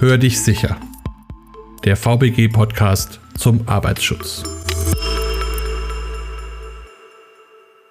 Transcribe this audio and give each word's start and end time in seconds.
Hör 0.00 0.16
dich 0.16 0.40
sicher. 0.40 0.80
Der 1.84 1.94
VBG-Podcast 1.94 3.20
zum 3.36 3.68
Arbeitsschutz. 3.68 4.42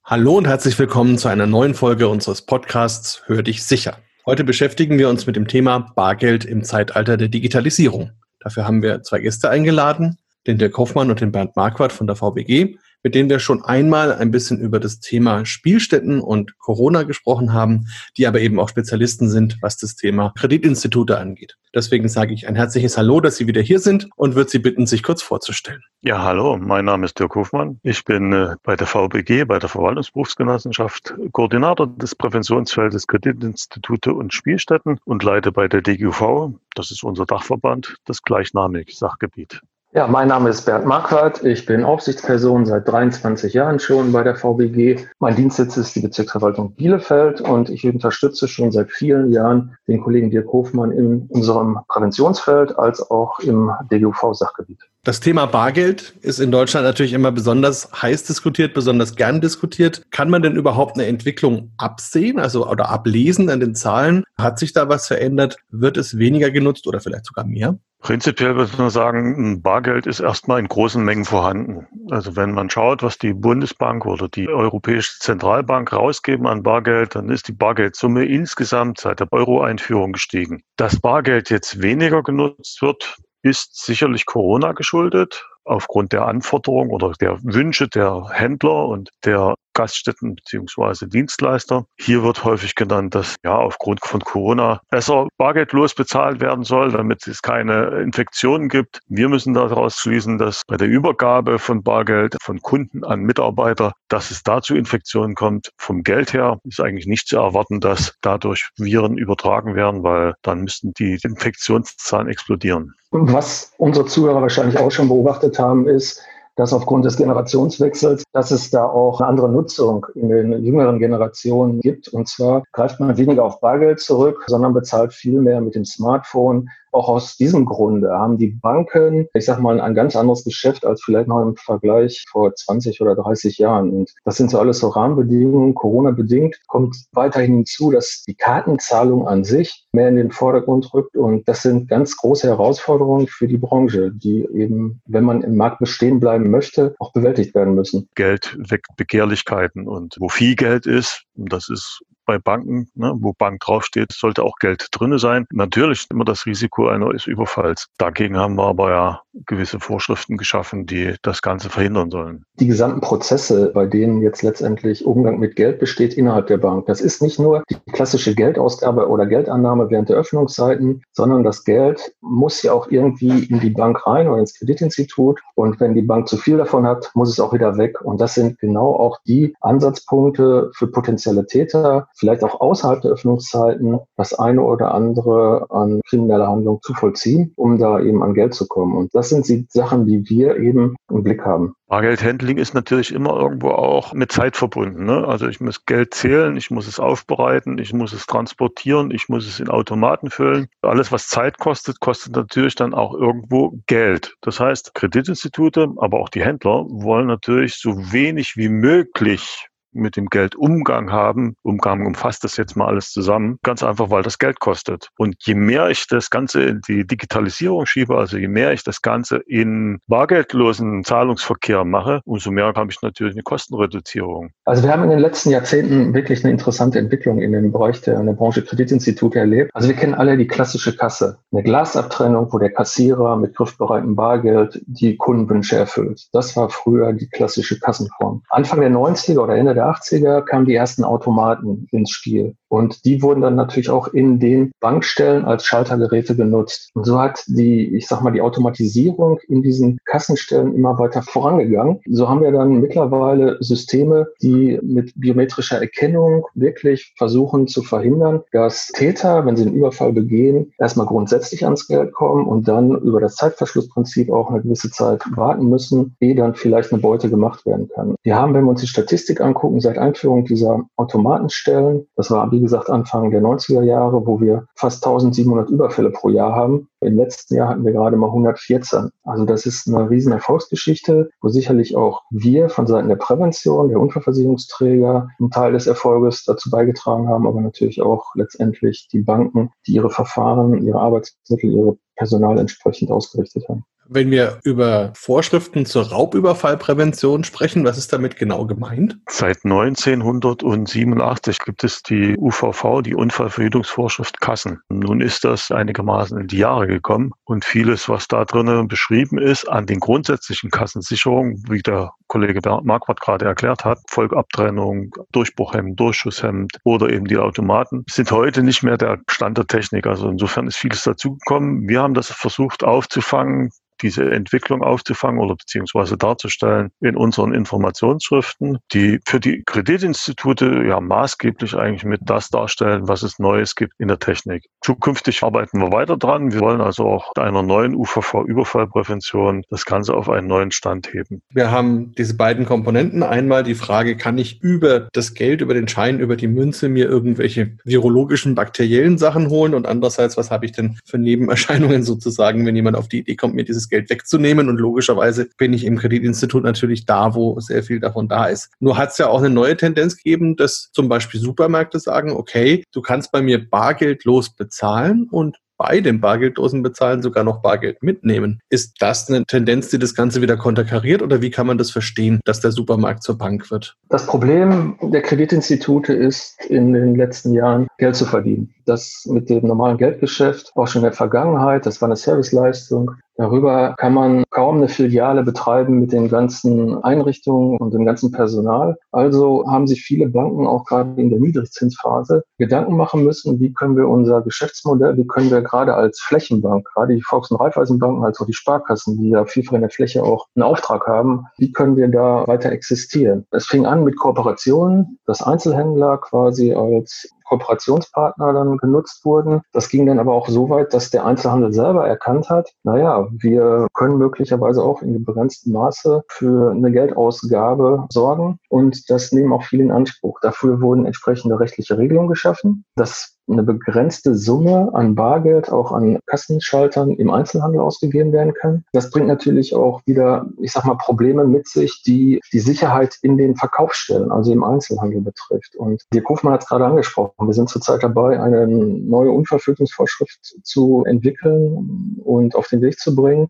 Hallo 0.03 0.35
und 0.35 0.47
herzlich 0.47 0.79
willkommen 0.79 1.19
zu 1.19 1.27
einer 1.27 1.45
neuen 1.45 1.75
Folge 1.75 2.07
unseres 2.07 2.41
Podcasts 2.41 3.21
Hör 3.27 3.43
dich 3.43 3.63
sicher. 3.63 3.99
Heute 4.25 4.43
beschäftigen 4.43 4.97
wir 4.97 5.07
uns 5.07 5.27
mit 5.27 5.35
dem 5.35 5.47
Thema 5.47 5.91
Bargeld 5.95 6.45
im 6.45 6.63
Zeitalter 6.63 7.15
der 7.15 7.27
Digitalisierung. 7.27 8.09
Dafür 8.39 8.65
haben 8.65 8.81
wir 8.81 9.03
zwei 9.03 9.19
Gäste 9.19 9.51
eingeladen, 9.51 10.17
den 10.47 10.57
Dirk 10.57 10.75
Hoffmann 10.79 11.11
und 11.11 11.21
den 11.21 11.31
Bernd 11.31 11.55
Marquardt 11.55 11.93
von 11.93 12.07
der 12.07 12.15
VBG 12.15 12.79
mit 13.03 13.15
denen 13.15 13.29
wir 13.29 13.39
schon 13.39 13.63
einmal 13.63 14.13
ein 14.13 14.31
bisschen 14.31 14.59
über 14.59 14.79
das 14.79 14.99
Thema 14.99 15.45
Spielstätten 15.45 16.21
und 16.21 16.57
Corona 16.57 17.03
gesprochen 17.03 17.53
haben, 17.53 17.87
die 18.17 18.27
aber 18.27 18.39
eben 18.41 18.59
auch 18.59 18.69
Spezialisten 18.69 19.29
sind, 19.29 19.57
was 19.61 19.77
das 19.77 19.95
Thema 19.95 20.33
Kreditinstitute 20.37 21.17
angeht. 21.17 21.57
Deswegen 21.73 22.07
sage 22.09 22.33
ich 22.33 22.47
ein 22.47 22.55
herzliches 22.55 22.97
Hallo, 22.97 23.21
dass 23.21 23.37
Sie 23.37 23.47
wieder 23.47 23.61
hier 23.61 23.79
sind 23.79 24.09
und 24.15 24.35
würde 24.35 24.49
Sie 24.49 24.59
bitten, 24.59 24.87
sich 24.87 25.03
kurz 25.03 25.21
vorzustellen. 25.21 25.83
Ja, 26.01 26.23
hallo, 26.23 26.57
mein 26.57 26.85
Name 26.85 27.05
ist 27.05 27.19
Dirk 27.19 27.35
Hofmann. 27.35 27.79
Ich 27.83 28.03
bin 28.05 28.33
äh, 28.33 28.55
bei 28.63 28.75
der 28.75 28.87
VBG, 28.87 29.45
bei 29.45 29.59
der 29.59 29.69
Verwaltungsberufsgenossenschaft, 29.69 31.13
Koordinator 31.31 31.87
des 31.87 32.15
Präventionsfeldes 32.15 33.05
Kreditinstitute 33.05 34.13
und 34.13 34.33
Spielstätten 34.33 34.99
und 35.05 35.23
leite 35.23 35.51
bei 35.51 35.67
der 35.67 35.81
DGUV, 35.81 36.53
das 36.73 36.91
ist 36.91 37.03
unser 37.03 37.25
Dachverband, 37.25 37.97
das 38.05 38.23
gleichnamige 38.23 38.93
Sachgebiet. 38.93 39.61
Ja, 39.91 40.05
mein 40.05 40.27
Name 40.27 40.49
ist 40.49 40.67
Bernd 40.67 40.85
Marquardt. 40.85 41.43
Ich 41.43 41.65
bin 41.65 41.83
Aufsichtsperson 41.83 42.67
seit 42.67 42.87
23 42.87 43.55
Jahren 43.55 43.79
schon 43.79 44.11
bei 44.11 44.21
der 44.21 44.35
VBG. 44.35 45.07
Mein 45.17 45.35
Dienstsitz 45.35 45.77
ist 45.77 45.95
die 45.95 46.01
Bezirksverwaltung 46.01 46.75
Bielefeld 46.75 47.41
und 47.41 47.71
ich 47.71 47.87
unterstütze 47.87 48.47
schon 48.47 48.71
seit 48.71 48.91
vielen 48.91 49.31
Jahren 49.31 49.75
den 49.87 49.99
Kollegen 49.99 50.29
Dirk 50.29 50.53
Hofmann 50.53 50.91
in 50.91 51.27
unserem 51.29 51.79
Präventionsfeld 51.87 52.77
als 52.77 53.09
auch 53.09 53.39
im 53.39 53.71
DGUV-Sachgebiet. 53.91 54.87
Das 55.05 55.21
Thema 55.21 55.45
Bargeld 55.45 56.13
ist 56.21 56.39
in 56.39 56.51
Deutschland 56.51 56.85
natürlich 56.85 57.13
immer 57.13 57.31
besonders 57.31 57.89
heiß 58.01 58.23
diskutiert, 58.23 58.73
besonders 58.73 59.15
gern 59.15 59.39
diskutiert. 59.39 60.03
Kann 60.11 60.29
man 60.29 60.41
denn 60.41 60.57
überhaupt 60.57 60.97
eine 60.97 61.07
Entwicklung 61.07 61.71
absehen, 61.77 62.37
also 62.37 62.67
oder 62.67 62.89
ablesen 62.89 63.49
an 63.49 63.61
den 63.61 63.75
Zahlen? 63.75 64.25
Hat 64.37 64.59
sich 64.59 64.73
da 64.73 64.89
was 64.89 65.07
verändert? 65.07 65.55
Wird 65.69 65.95
es 65.95 66.17
weniger 66.17 66.51
genutzt 66.51 66.85
oder 66.85 66.99
vielleicht 66.99 67.25
sogar 67.25 67.45
mehr? 67.45 67.79
Prinzipiell 68.01 68.55
würde 68.55 68.71
man 68.77 68.89
sagen, 68.89 69.61
Bargeld 69.61 70.05
ist 70.05 70.19
erstmal 70.19 70.59
in 70.59 70.67
großen 70.67 71.03
Mengen 71.03 71.25
vorhanden. 71.25 71.87
Also 72.11 72.35
wenn 72.35 72.51
man 72.51 72.69
schaut, 72.69 73.01
was 73.01 73.17
die 73.17 73.33
Bundesbank 73.33 74.05
oder 74.05 74.27
die 74.27 74.49
Europäische 74.49 75.19
Zentralbank 75.19 75.93
rausgeben 75.93 76.45
an 76.45 76.63
Bargeld, 76.63 77.15
dann 77.15 77.29
ist 77.29 77.47
die 77.47 77.53
Bargeldsumme 77.53 78.25
insgesamt 78.25 78.99
seit 78.99 79.21
der 79.21 79.27
Euro-Einführung 79.31 80.13
gestiegen. 80.13 80.61
Dass 80.77 80.99
Bargeld 80.99 81.49
jetzt 81.49 81.81
weniger 81.81 82.23
genutzt 82.23 82.81
wird, 82.81 83.17
ist 83.41 83.85
sicherlich 83.85 84.25
Corona 84.25 84.73
geschuldet 84.73 85.45
aufgrund 85.63 86.13
der 86.13 86.25
Anforderungen 86.25 86.91
oder 86.91 87.11
der 87.13 87.41
Wünsche 87.43 87.87
der 87.87 88.29
Händler 88.31 88.87
und 88.87 89.09
der 89.23 89.55
Gaststätten 89.79 90.35
beziehungsweise 90.35 91.07
Dienstleister. 91.07 91.85
Hier 91.97 92.21
wird 92.21 92.43
häufig 92.43 92.75
genannt, 92.75 93.15
dass 93.15 93.35
ja 93.45 93.55
aufgrund 93.55 94.01
von 94.03 94.19
Corona 94.19 94.81
besser 94.89 95.29
bargeldlos 95.37 95.95
bezahlt 95.95 96.41
werden 96.41 96.65
soll, 96.65 96.91
damit 96.91 97.25
es 97.27 97.41
keine 97.41 98.01
Infektionen 98.01 98.67
gibt. 98.67 98.99
Wir 99.07 99.29
müssen 99.29 99.53
daraus 99.53 99.95
schließen, 99.95 100.37
dass 100.37 100.63
bei 100.67 100.75
der 100.75 100.89
Übergabe 100.89 101.59
von 101.59 101.81
Bargeld 101.81 102.35
von 102.41 102.61
Kunden 102.61 103.05
an 103.05 103.21
Mitarbeiter, 103.21 103.93
dass 104.09 104.31
es 104.31 104.43
dazu 104.43 104.75
Infektionen 104.75 105.33
kommt. 105.33 105.69
Vom 105.77 106.03
Geld 106.03 106.33
her 106.33 106.59
ist 106.65 106.81
eigentlich 106.81 107.07
nicht 107.07 107.29
zu 107.29 107.37
erwarten, 107.37 107.79
dass 107.79 108.15
dadurch 108.19 108.71
Viren 108.75 109.17
übertragen 109.17 109.75
werden, 109.75 110.03
weil 110.03 110.33
dann 110.41 110.63
müssten 110.63 110.93
die 110.95 111.17
Infektionszahlen 111.23 112.27
explodieren. 112.27 112.95
Was 113.11 113.71
unsere 113.77 114.05
Zuhörer 114.07 114.41
wahrscheinlich 114.41 114.77
auch 114.77 114.91
schon 114.91 115.07
beobachtet 115.07 115.57
haben, 115.57 115.87
ist, 115.87 116.21
dass 116.59 116.73
aufgrund 116.73 117.05
des 117.05 117.15
Generationswechsels, 117.15 118.25
dass 118.33 118.51
es 118.51 118.69
da 118.69 118.83
auch 118.83 119.21
eine 119.21 119.29
andere 119.29 119.47
Nutzung 119.47 120.05
in 120.13 120.27
den 120.27 120.61
jüngeren 120.61 120.99
Generationen 120.99 121.79
gibt. 121.79 122.09
Und 122.09 122.27
zwar 122.27 122.63
greift 122.73 122.99
man 122.99 123.15
weniger 123.15 123.45
auf 123.45 123.61
Bargeld 123.61 124.01
zurück, 124.01 124.43
sondern 124.47 124.73
bezahlt 124.73 125.13
viel 125.13 125.39
mehr 125.39 125.61
mit 125.61 125.75
dem 125.75 125.85
Smartphone, 125.85 126.67
auch 126.91 127.09
aus 127.09 127.37
diesem 127.37 127.65
Grunde 127.65 128.09
haben 128.09 128.37
die 128.37 128.47
Banken, 128.47 129.27
ich 129.33 129.45
sag 129.45 129.59
mal, 129.59 129.79
ein 129.79 129.95
ganz 129.95 130.15
anderes 130.15 130.43
Geschäft 130.43 130.85
als 130.85 131.01
vielleicht 131.03 131.27
noch 131.27 131.41
im 131.41 131.55
Vergleich 131.55 132.25
vor 132.29 132.53
20 132.53 133.01
oder 133.01 133.15
30 133.15 133.57
Jahren. 133.57 133.91
Und 133.91 134.13
das 134.25 134.37
sind 134.37 134.51
so 134.51 134.59
alles 134.59 134.79
so 134.79 134.89
Rahmenbedingungen. 134.89 135.75
Corona 135.75 136.11
bedingt 136.11 136.57
kommt 136.67 136.95
weiterhin 137.11 137.55
hinzu, 137.55 137.91
dass 137.91 138.23
die 138.27 138.35
Kartenzahlung 138.35 139.27
an 139.27 139.43
sich 139.43 139.85
mehr 139.91 140.09
in 140.09 140.15
den 140.15 140.31
Vordergrund 140.31 140.93
rückt. 140.93 141.15
Und 141.15 141.47
das 141.47 141.61
sind 141.61 141.87
ganz 141.87 142.17
große 142.17 142.47
Herausforderungen 142.47 143.27
für 143.27 143.47
die 143.47 143.57
Branche, 143.57 144.11
die 144.13 144.47
eben, 144.53 145.01
wenn 145.05 145.23
man 145.23 145.41
im 145.41 145.55
Markt 145.55 145.79
bestehen 145.79 146.19
bleiben 146.19 146.49
möchte, 146.49 146.95
auch 146.99 147.13
bewältigt 147.13 147.55
werden 147.55 147.75
müssen. 147.75 148.09
Geld 148.15 148.57
weckt 148.69 148.87
Begehrlichkeiten 148.97 149.87
und 149.87 150.15
wo 150.19 150.29
viel 150.29 150.55
Geld 150.55 150.85
ist, 150.85 151.23
das 151.35 151.69
ist 151.69 152.01
bei 152.29 152.37
Banken, 152.37 152.91
ne, 152.93 153.11
wo 153.17 153.33
Bank 153.33 153.59
draufsteht, 153.61 154.11
sollte 154.11 154.43
auch 154.43 154.57
Geld 154.59 154.87
drinne 154.91 155.17
sein. 155.17 155.47
Natürlich 155.51 156.05
immer 156.11 156.25
das 156.25 156.45
Risiko 156.45 156.87
eines 156.87 157.25
Überfalls. 157.25 157.87
Dagegen 157.97 158.37
haben 158.37 158.53
wir 158.53 158.65
aber 158.65 158.91
ja 158.91 159.21
gewisse 159.47 159.79
Vorschriften 159.79 160.37
geschaffen, 160.37 160.85
die 160.85 161.15
das 161.23 161.41
Ganze 161.41 161.71
verhindern 161.71 162.11
sollen. 162.11 162.43
Die 162.59 162.67
gesamten 162.67 163.01
Prozesse, 163.01 163.71
bei 163.73 163.87
denen 163.87 164.21
jetzt 164.21 164.43
letztendlich 164.43 165.05
Umgang 165.05 165.39
mit 165.39 165.55
Geld 165.55 165.79
besteht 165.79 166.13
innerhalb 166.13 166.45
der 166.45 166.57
Bank, 166.57 166.85
das 166.85 167.01
ist 167.01 167.23
nicht 167.23 167.39
nur 167.39 167.63
die 167.67 167.77
klassische 167.93 168.35
Geldausgabe 168.35 169.07
oder 169.07 169.25
Geldannahme 169.25 169.89
während 169.89 170.09
der 170.09 170.17
Öffnungszeiten, 170.17 171.01
sondern 171.11 171.43
das 171.43 171.63
Geld 171.63 172.13
muss 172.21 172.61
ja 172.61 172.73
auch 172.73 172.91
irgendwie 172.91 173.45
in 173.45 173.59
die 173.59 173.71
Bank 173.71 174.05
rein 174.05 174.27
oder 174.27 174.37
ins 174.37 174.53
Kreditinstitut. 174.53 175.39
Und 175.55 175.79
wenn 175.79 175.95
die 175.95 176.03
Bank 176.03 176.27
zu 176.27 176.37
viel 176.37 176.57
davon 176.57 176.85
hat, 176.85 177.09
muss 177.15 177.29
es 177.29 177.39
auch 177.39 177.53
wieder 177.53 177.77
weg. 177.77 178.01
Und 178.01 178.21
das 178.21 178.35
sind 178.35 178.59
genau 178.59 178.93
auch 178.95 179.17
die 179.25 179.55
Ansatzpunkte 179.61 180.69
für 180.75 180.87
potenzielle 180.87 181.47
Täter, 181.47 182.07
vielleicht 182.19 182.43
auch 182.43 182.59
außerhalb 182.59 183.01
der 183.01 183.11
Öffnungszeiten 183.11 183.99
das 184.17 184.33
eine 184.33 184.61
oder 184.61 184.93
andere 184.93 185.65
an 185.69 186.01
krimineller 186.07 186.47
Handlung 186.47 186.81
zu 186.81 186.93
vollziehen, 186.93 187.53
um 187.55 187.79
da 187.79 187.99
eben 187.99 188.21
an 188.21 188.33
Geld 188.33 188.53
zu 188.53 188.67
kommen. 188.67 188.95
Und 188.95 189.15
das 189.15 189.29
sind 189.29 189.47
die 189.47 189.65
Sachen, 189.69 190.05
die 190.05 190.29
wir 190.29 190.57
eben 190.57 190.95
im 191.09 191.23
Blick 191.23 191.43
haben. 191.45 191.73
Bargeldhandling 191.87 192.57
ist 192.57 192.75
natürlich 192.75 193.11
immer 193.11 193.35
irgendwo 193.39 193.69
auch 193.69 194.13
mit 194.13 194.31
Zeit 194.31 194.55
verbunden. 194.55 195.05
Ne? 195.05 195.27
Also 195.27 195.47
ich 195.47 195.59
muss 195.59 195.85
Geld 195.85 196.13
zählen, 196.13 196.55
ich 196.55 196.69
muss 196.69 196.87
es 196.87 196.99
aufbereiten, 196.99 197.79
ich 197.79 197.93
muss 197.93 198.13
es 198.13 198.27
transportieren, 198.27 199.09
ich 199.09 199.27
muss 199.27 199.47
es 199.47 199.59
in 199.59 199.69
Automaten 199.69 200.29
füllen. 200.29 200.67
Alles, 200.83 201.11
was 201.11 201.27
Zeit 201.27 201.57
kostet, 201.57 201.99
kostet 201.99 202.35
natürlich 202.35 202.75
dann 202.75 202.93
auch 202.93 203.15
irgendwo 203.15 203.79
Geld. 203.87 204.35
Das 204.41 204.59
heißt, 204.59 204.93
Kreditinstitute, 204.93 205.89
aber 205.97 206.19
auch 206.19 206.29
die 206.29 206.43
Händler 206.43 206.85
wollen 206.89 207.25
natürlich 207.25 207.77
so 207.77 208.11
wenig 208.11 208.55
wie 208.55 208.69
möglich 208.69 209.68
mit 209.91 210.15
dem 210.15 210.27
Geld 210.27 210.55
Umgang 210.55 211.11
haben. 211.11 211.55
Umgang 211.63 212.05
umfasst 212.05 212.43
das 212.43 212.57
jetzt 212.57 212.75
mal 212.75 212.87
alles 212.87 213.11
zusammen. 213.11 213.57
Ganz 213.63 213.83
einfach, 213.83 214.09
weil 214.09 214.23
das 214.23 214.37
Geld 214.37 214.59
kostet. 214.59 215.09
Und 215.17 215.35
je 215.39 215.55
mehr 215.55 215.89
ich 215.89 216.07
das 216.07 216.29
Ganze 216.29 216.63
in 216.63 216.81
die 216.87 217.05
Digitalisierung 217.05 217.85
schiebe, 217.85 218.17
also 218.17 218.37
je 218.37 218.47
mehr 218.47 218.73
ich 218.73 218.83
das 218.83 219.01
Ganze 219.01 219.37
in 219.47 219.99
bargeldlosen 220.07 221.03
Zahlungsverkehr 221.03 221.83
mache, 221.85 222.21
umso 222.25 222.51
mehr 222.51 222.65
habe 222.75 222.91
ich 222.91 223.01
natürlich 223.01 223.33
eine 223.33 223.43
Kostenreduzierung. 223.43 224.51
Also 224.65 224.83
wir 224.83 224.91
haben 224.91 225.03
in 225.03 225.09
den 225.09 225.19
letzten 225.19 225.49
Jahrzehnten 225.49 226.13
wirklich 226.13 226.43
eine 226.43 226.51
interessante 226.51 226.99
Entwicklung 226.99 227.39
in 227.41 227.51
dem 227.51 227.71
Bereich 227.71 228.01
der, 228.01 228.21
der 228.21 228.33
Branche 228.33 228.63
Kreditinstitute 228.63 229.39
erlebt. 229.39 229.71
Also 229.73 229.87
wir 229.87 229.95
kennen 229.95 230.13
alle 230.13 230.37
die 230.37 230.47
klassische 230.47 230.95
Kasse. 230.95 231.39
Eine 231.51 231.63
Glasabtrennung, 231.63 232.51
wo 232.51 232.59
der 232.59 232.71
Kassierer 232.71 233.35
mit 233.37 233.55
griffbereitem 233.55 234.15
Bargeld 234.15 234.81
die 234.85 235.17
Kundenwünsche 235.17 235.77
erfüllt. 235.77 236.27
Das 236.33 236.55
war 236.55 236.69
früher 236.69 237.13
die 237.13 237.29
klassische 237.29 237.79
Kassenform. 237.79 238.43
Anfang 238.49 238.81
der 238.81 238.91
90er 238.91 239.39
oder 239.39 239.55
Ende 239.55 239.73
der 239.73 239.78
80er 239.81 240.41
kamen 240.41 240.65
die 240.65 240.75
ersten 240.75 241.03
Automaten 241.03 241.87
ins 241.91 242.11
Spiel. 242.11 242.55
Und 242.69 243.03
die 243.05 243.21
wurden 243.21 243.41
dann 243.41 243.55
natürlich 243.55 243.89
auch 243.89 244.07
in 244.07 244.39
den 244.39 244.71
Bankstellen 244.79 245.45
als 245.45 245.65
Schaltergeräte 245.65 246.35
genutzt. 246.35 246.91
Und 246.93 247.05
so 247.05 247.19
hat 247.19 247.43
die, 247.47 247.95
ich 247.95 248.07
sag 248.07 248.21
mal, 248.21 248.31
die 248.31 248.41
Automatisierung 248.41 249.39
in 249.47 249.63
diesen 249.63 249.97
Kassenstellen 250.05 250.75
immer 250.75 250.97
weiter 250.99 251.23
vorangegangen. 251.23 251.99
So 252.07 252.29
haben 252.29 252.41
wir 252.41 252.51
dann 252.51 252.79
mittlerweile 252.79 253.57
Systeme, 253.59 254.27
die 254.41 254.79
mit 254.83 255.13
biometrischer 255.15 255.79
Erkennung 255.81 256.45
wirklich 256.53 257.13
versuchen 257.17 257.67
zu 257.67 257.81
verhindern, 257.81 258.41
dass 258.51 258.87
Täter, 258.87 259.45
wenn 259.45 259.57
sie 259.57 259.63
einen 259.63 259.75
Überfall 259.75 260.13
begehen, 260.13 260.71
erstmal 260.77 261.07
grundsätzlich 261.07 261.65
ans 261.65 261.87
Geld 261.87 262.13
kommen 262.13 262.45
und 262.45 262.67
dann 262.67 262.91
über 263.01 263.19
das 263.19 263.35
Zeitverschlussprinzip 263.35 264.31
auch 264.31 264.51
eine 264.51 264.61
gewisse 264.61 264.91
Zeit 264.91 265.23
warten 265.35 265.69
müssen, 265.69 266.15
ehe 266.19 266.35
dann 266.35 266.53
vielleicht 266.53 266.91
eine 266.93 267.01
Beute 267.01 267.29
gemacht 267.29 267.65
werden 267.65 267.89
kann. 267.93 268.15
Wir 268.21 268.35
haben, 268.35 268.53
wenn 268.53 268.65
wir 268.65 268.71
uns 268.71 268.81
die 268.81 268.87
Statistik 268.87 269.41
angucken, 269.41 269.68
angucken, 269.69 269.81
seit 269.81 269.97
Einführung 269.97 270.45
dieser 270.45 270.83
Automatenstellen, 270.95 272.07
das 272.15 272.31
war 272.31 272.51
wie 272.51 272.59
gesagt 272.59 272.89
Anfang 272.89 273.31
der 273.31 273.41
90er 273.41 273.83
Jahre, 273.83 274.25
wo 274.25 274.41
wir 274.41 274.65
fast 274.75 275.05
1700 275.05 275.69
Überfälle 275.69 276.11
pro 276.11 276.29
Jahr 276.29 276.53
haben. 276.53 276.87
Im 277.01 277.15
letzten 277.15 277.55
Jahr 277.55 277.69
hatten 277.69 277.85
wir 277.85 277.93
gerade 277.93 278.17
mal 278.17 278.27
114. 278.27 279.09
Also 279.23 279.45
das 279.45 279.65
ist 279.65 279.87
eine 279.87 280.09
riesen 280.09 280.33
Erfolgsgeschichte, 280.33 281.29
wo 281.41 281.49
sicherlich 281.49 281.95
auch 281.95 282.21
wir 282.31 282.69
von 282.69 282.87
Seiten 282.87 283.07
der 283.07 283.15
Prävention, 283.15 283.89
der 283.89 283.99
Unfallversicherungsträger 283.99 285.29
einen 285.39 285.51
Teil 285.51 285.73
des 285.73 285.87
Erfolges 285.87 286.43
dazu 286.43 286.69
beigetragen 286.69 287.29
haben, 287.29 287.47
aber 287.47 287.61
natürlich 287.61 288.01
auch 288.01 288.33
letztendlich 288.35 289.07
die 289.11 289.21
Banken, 289.21 289.71
die 289.87 289.93
ihre 289.93 290.09
Verfahren, 290.09 290.81
ihre 290.83 290.99
Arbeitsmittel, 290.99 291.71
ihre 291.71 291.97
Personal 292.15 292.59
entsprechend 292.59 293.11
ausgerichtet 293.11 293.69
haben. 293.69 293.85
Wenn 294.11 294.31
wir 294.31 294.59
über 294.63 295.13
Vorschriften 295.13 295.85
zur 295.85 296.09
Raubüberfallprävention 296.09 297.43
sprechen, 297.43 297.85
was 297.85 297.99
ist 297.99 298.11
damit 298.11 298.37
genau 298.37 298.65
gemeint? 298.65 299.19
Seit 299.29 299.63
1987 299.63 301.59
gibt 301.59 301.83
es 301.83 302.01
die 302.01 302.35
UVV, 302.35 303.03
die 303.03 303.13
Unfallverhütungsvorschrift 303.13 304.41
Kassen. 304.41 304.79
Nun 304.89 305.21
ist 305.21 305.43
das 305.43 305.69
einigermaßen 305.69 306.39
in 306.39 306.47
die 306.47 306.57
Jahre 306.57 306.87
gekommen 306.87 307.33
und 307.43 307.65
vieles, 307.65 308.09
was 308.09 308.27
da 308.27 308.45
drinnen 308.45 308.87
beschrieben 308.87 309.37
ist, 309.37 309.69
an 309.69 309.85
den 309.85 309.99
grundsätzlichen 309.99 310.71
Kassensicherungen, 310.71 311.63
wie 311.69 311.83
der 311.83 312.09
Kollege 312.25 312.61
Marquardt 312.81 313.21
gerade 313.21 313.45
erklärt 313.45 313.85
hat, 313.85 313.99
Folgabtrennung, 314.07 315.11
Durchbruchhemd, 315.31 315.99
Durchschusshemd 315.99 316.79
oder 316.83 317.11
eben 317.11 317.25
die 317.25 317.37
Automaten, 317.37 318.05
sind 318.09 318.31
heute 318.31 318.63
nicht 318.63 318.81
mehr 318.81 318.97
der 318.97 319.19
Stand 319.29 319.59
der 319.59 319.67
Technik. 319.67 320.07
Also 320.07 320.29
insofern 320.29 320.65
ist 320.65 320.77
vieles 320.77 321.03
dazugekommen. 321.03 321.87
Wir 321.87 322.01
haben 322.01 322.15
das 322.15 322.31
versucht 322.31 322.83
aufzufangen 322.83 323.69
diese 324.01 324.29
Entwicklung 324.31 324.83
aufzufangen 324.83 325.39
oder 325.39 325.55
beziehungsweise 325.55 326.17
darzustellen 326.17 326.91
in 327.01 327.15
unseren 327.15 327.53
Informationsschriften, 327.53 328.79
die 328.93 329.19
für 329.25 329.39
die 329.39 329.63
Kreditinstitute 329.65 330.83
ja 330.87 330.99
maßgeblich 330.99 331.75
eigentlich 331.75 332.05
mit 332.05 332.21
das 332.25 332.49
darstellen, 332.49 333.07
was 333.07 333.23
es 333.23 333.39
Neues 333.39 333.75
gibt 333.75 333.93
in 333.99 334.07
der 334.07 334.19
Technik. 334.19 334.65
Zukünftig 334.81 335.43
arbeiten 335.43 335.79
wir 335.79 335.91
weiter 335.91 336.17
dran. 336.17 336.53
Wir 336.53 336.61
wollen 336.61 336.81
also 336.81 337.05
auch 337.05 337.33
einer 337.35 337.63
neuen 337.63 337.95
UVV-Überfallprävention 337.95 339.63
das 339.69 339.85
Ganze 339.85 340.13
auf 340.13 340.29
einen 340.29 340.47
neuen 340.47 340.71
Stand 340.71 341.13
heben. 341.13 341.41
Wir 341.51 341.71
haben 341.71 342.13
diese 342.17 342.35
beiden 342.35 342.65
Komponenten. 342.65 343.23
Einmal 343.23 343.63
die 343.63 343.75
Frage, 343.75 344.17
kann 344.17 344.37
ich 344.37 344.61
über 344.61 345.07
das 345.13 345.33
Geld, 345.33 345.61
über 345.61 345.73
den 345.73 345.87
Schein, 345.87 346.19
über 346.19 346.35
die 346.35 346.47
Münze 346.47 346.89
mir 346.89 347.07
irgendwelche 347.07 347.77
virologischen, 347.83 348.55
bakteriellen 348.55 349.17
Sachen 349.17 349.49
holen? 349.49 349.73
Und 349.73 349.87
andererseits, 349.87 350.37
was 350.37 350.51
habe 350.51 350.65
ich 350.65 350.71
denn 350.71 350.97
für 351.05 351.17
Nebenerscheinungen 351.17 352.03
sozusagen, 352.03 352.65
wenn 352.65 352.75
jemand 352.75 352.97
auf 352.97 353.07
die 353.07 353.19
Idee 353.19 353.35
kommt, 353.35 353.55
mir 353.55 353.65
dieses 353.65 353.88
Geld 353.89 354.09
wegzunehmen. 354.09 354.69
Und 354.69 354.77
logischerweise 354.77 355.49
bin 355.57 355.73
ich 355.73 355.85
im 355.85 355.97
Kreditinstitut 355.97 356.63
natürlich 356.63 357.05
da, 357.05 357.35
wo 357.35 357.59
sehr 357.59 357.83
viel 357.83 357.99
davon 357.99 358.27
da 358.27 358.45
ist. 358.45 358.69
Nur 358.79 358.97
hat 358.97 359.11
es 359.11 359.17
ja 359.17 359.27
auch 359.27 359.39
eine 359.39 359.49
neue 359.49 359.77
Tendenz 359.77 360.17
gegeben, 360.17 360.55
dass 360.55 360.89
zum 360.93 361.09
Beispiel 361.09 361.39
Supermärkte 361.39 361.99
sagen, 361.99 362.31
okay, 362.31 362.83
du 362.91 363.01
kannst 363.01 363.31
bei 363.31 363.41
mir 363.41 363.69
bargeldlos 363.69 364.49
bezahlen 364.55 365.27
und 365.29 365.57
bei 365.79 366.01
den 366.01 366.19
Bargelddosen 366.19 366.83
bezahlen 366.83 367.23
sogar 367.23 367.43
noch 367.43 367.61
Bargeld 367.61 368.03
mitnehmen. 368.03 368.59
Ist 368.69 368.95
das 368.99 369.29
eine 369.29 369.45
Tendenz, 369.45 369.89
die 369.89 369.97
das 369.97 370.13
Ganze 370.13 370.41
wieder 370.41 370.57
konterkariert 370.57 371.21
oder 371.21 371.41
wie 371.41 371.49
kann 371.49 371.65
man 371.65 371.77
das 371.77 371.89
verstehen, 371.89 372.41
dass 372.45 372.59
der 372.59 372.71
Supermarkt 372.71 373.23
zur 373.23 373.37
Bank 373.37 373.71
wird? 373.71 373.95
Das 374.09 374.27
Problem 374.27 374.97
der 375.01 375.21
Kreditinstitute 375.21 376.13
ist 376.13 376.63
in 376.65 376.93
den 376.93 377.15
letzten 377.15 377.53
Jahren 377.53 377.87
Geld 377.97 378.17
zu 378.17 378.25
verdienen. 378.25 378.75
Das 378.85 379.25
mit 379.29 379.49
dem 379.49 379.65
normalen 379.65 379.97
Geldgeschäft 379.97 380.71
auch 380.75 380.87
schon 380.87 381.01
in 381.01 381.05
der 381.05 381.13
Vergangenheit, 381.13 381.85
das 381.85 382.01
war 382.01 382.07
eine 382.07 382.17
Serviceleistung. 382.17 383.11
Darüber 383.39 383.95
kann 383.97 384.13
man 384.13 384.43
kaum 384.49 384.77
eine 384.77 384.89
Filiale 384.89 385.43
betreiben 385.43 386.01
mit 386.01 386.11
den 386.11 386.27
ganzen 386.27 387.01
Einrichtungen 387.05 387.77
und 387.77 387.93
dem 387.93 388.05
ganzen 388.05 388.33
Personal. 388.33 388.97
Also 389.13 389.63
haben 389.65 389.87
sich 389.87 390.01
viele 390.01 390.27
Banken 390.27 390.67
auch 390.67 390.83
gerade 390.83 391.21
in 391.21 391.29
der 391.29 391.39
Niedrigzinsphase 391.39 392.43
Gedanken 392.57 392.97
machen 392.97 393.23
müssen, 393.23 393.61
wie 393.61 393.71
können 393.71 393.95
wir 393.95 394.09
unser 394.09 394.41
Geschäftsmodell, 394.41 395.15
wie 395.15 395.25
können 395.25 395.51
wir 395.51 395.61
gerade 395.69 395.93
als 395.93 396.19
Flächenbank, 396.19 396.87
gerade 396.93 397.15
die 397.15 397.21
Volks- 397.21 397.51
und 397.51 397.59
Raiffeisenbanken, 397.59 398.23
als 398.23 398.39
auch 398.39 398.45
die 398.45 398.53
Sparkassen, 398.53 399.17
die 399.17 399.29
ja 399.29 399.45
vielfach 399.45 399.73
in 399.73 399.81
der 399.81 399.89
Fläche 399.89 400.23
auch 400.23 400.47
einen 400.55 400.63
Auftrag 400.63 401.07
haben, 401.07 401.45
wie 401.57 401.71
können 401.71 401.95
wir 401.95 402.07
da 402.07 402.45
weiter 402.47 402.71
existieren? 402.71 403.45
Es 403.51 403.67
fing 403.67 403.85
an 403.85 404.03
mit 404.03 404.17
Kooperationen, 404.17 405.19
dass 405.25 405.41
Einzelhändler 405.41 406.17
quasi 406.17 406.73
als 406.73 407.29
Kooperationspartner 407.49 408.53
dann 408.53 408.77
genutzt 408.77 409.25
wurden. 409.25 409.61
Das 409.73 409.89
ging 409.89 410.05
dann 410.05 410.19
aber 410.19 410.33
auch 410.33 410.47
so 410.47 410.69
weit, 410.69 410.93
dass 410.93 411.09
der 411.09 411.25
Einzelhandel 411.25 411.73
selber 411.73 412.07
erkannt 412.07 412.49
hat, 412.49 412.71
naja, 412.83 413.27
wir 413.31 413.87
können 413.93 414.17
möglicherweise 414.17 414.83
auch 414.83 415.01
in 415.01 415.23
begrenztem 415.25 415.73
Maße 415.73 416.23
für 416.27 416.71
eine 416.71 416.91
Geldausgabe 416.91 418.05
sorgen 418.11 418.59
und 418.69 419.09
das 419.09 419.31
nehmen 419.31 419.53
auch 419.53 419.63
viele 419.63 419.83
in 419.83 419.91
Anspruch. 419.91 420.39
Dafür 420.41 420.81
wurden 420.81 421.05
entsprechende 421.05 421.59
rechtliche 421.59 421.97
Regelungen 421.97 422.29
geschaffen. 422.29 422.85
Das 422.95 423.39
eine 423.49 423.63
begrenzte 423.63 424.35
Summe 424.35 424.89
an 424.93 425.15
Bargeld 425.15 425.71
auch 425.71 425.91
an 425.91 426.19
Kassenschaltern 426.27 427.11
im 427.11 427.31
Einzelhandel 427.31 427.81
ausgegeben 427.81 428.31
werden 428.31 428.53
kann. 428.53 428.85
Das 428.93 429.09
bringt 429.09 429.27
natürlich 429.27 429.75
auch 429.75 430.01
wieder, 430.05 430.47
ich 430.59 430.71
sag 430.71 430.85
mal, 430.85 430.95
Probleme 430.95 431.45
mit 431.45 431.67
sich, 431.67 432.03
die 432.05 432.39
die 432.53 432.59
Sicherheit 432.59 433.17
in 433.21 433.37
den 433.37 433.55
Verkaufsstellen, 433.55 434.31
also 434.31 434.51
im 434.51 434.63
Einzelhandel 434.63 435.21
betrifft. 435.21 435.75
Und 435.75 436.03
Dirk 436.13 436.29
Hofmann 436.29 436.53
hat 436.53 436.63
es 436.63 436.69
gerade 436.69 436.85
angesprochen. 436.85 437.38
Wir 437.47 437.53
sind 437.53 437.69
zurzeit 437.69 438.03
dabei, 438.03 438.39
eine 438.39 438.67
neue 438.67 439.31
Unverfügungsvorschrift 439.31 440.57
zu 440.63 441.03
entwickeln 441.05 442.17
und 442.23 442.55
auf 442.55 442.67
den 442.67 442.81
Weg 442.81 442.99
zu 442.99 443.15
bringen 443.15 443.49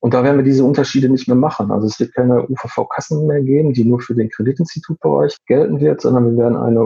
und 0.00 0.14
da 0.14 0.22
werden 0.22 0.36
wir 0.36 0.44
diese 0.44 0.64
Unterschiede 0.64 1.08
nicht 1.08 1.26
mehr 1.26 1.36
machen. 1.36 1.72
Also 1.72 1.86
es 1.86 1.98
wird 1.98 2.14
keine 2.14 2.48
UVV-Kassen 2.48 3.26
mehr 3.26 3.42
geben, 3.42 3.72
die 3.72 3.84
nur 3.84 4.00
für 4.00 4.14
den 4.14 4.30
Kreditinstitutbereich 4.30 5.36
gelten 5.46 5.80
wird, 5.80 6.00
sondern 6.00 6.30
wir 6.30 6.44
werden 6.44 6.56
eine 6.56 6.82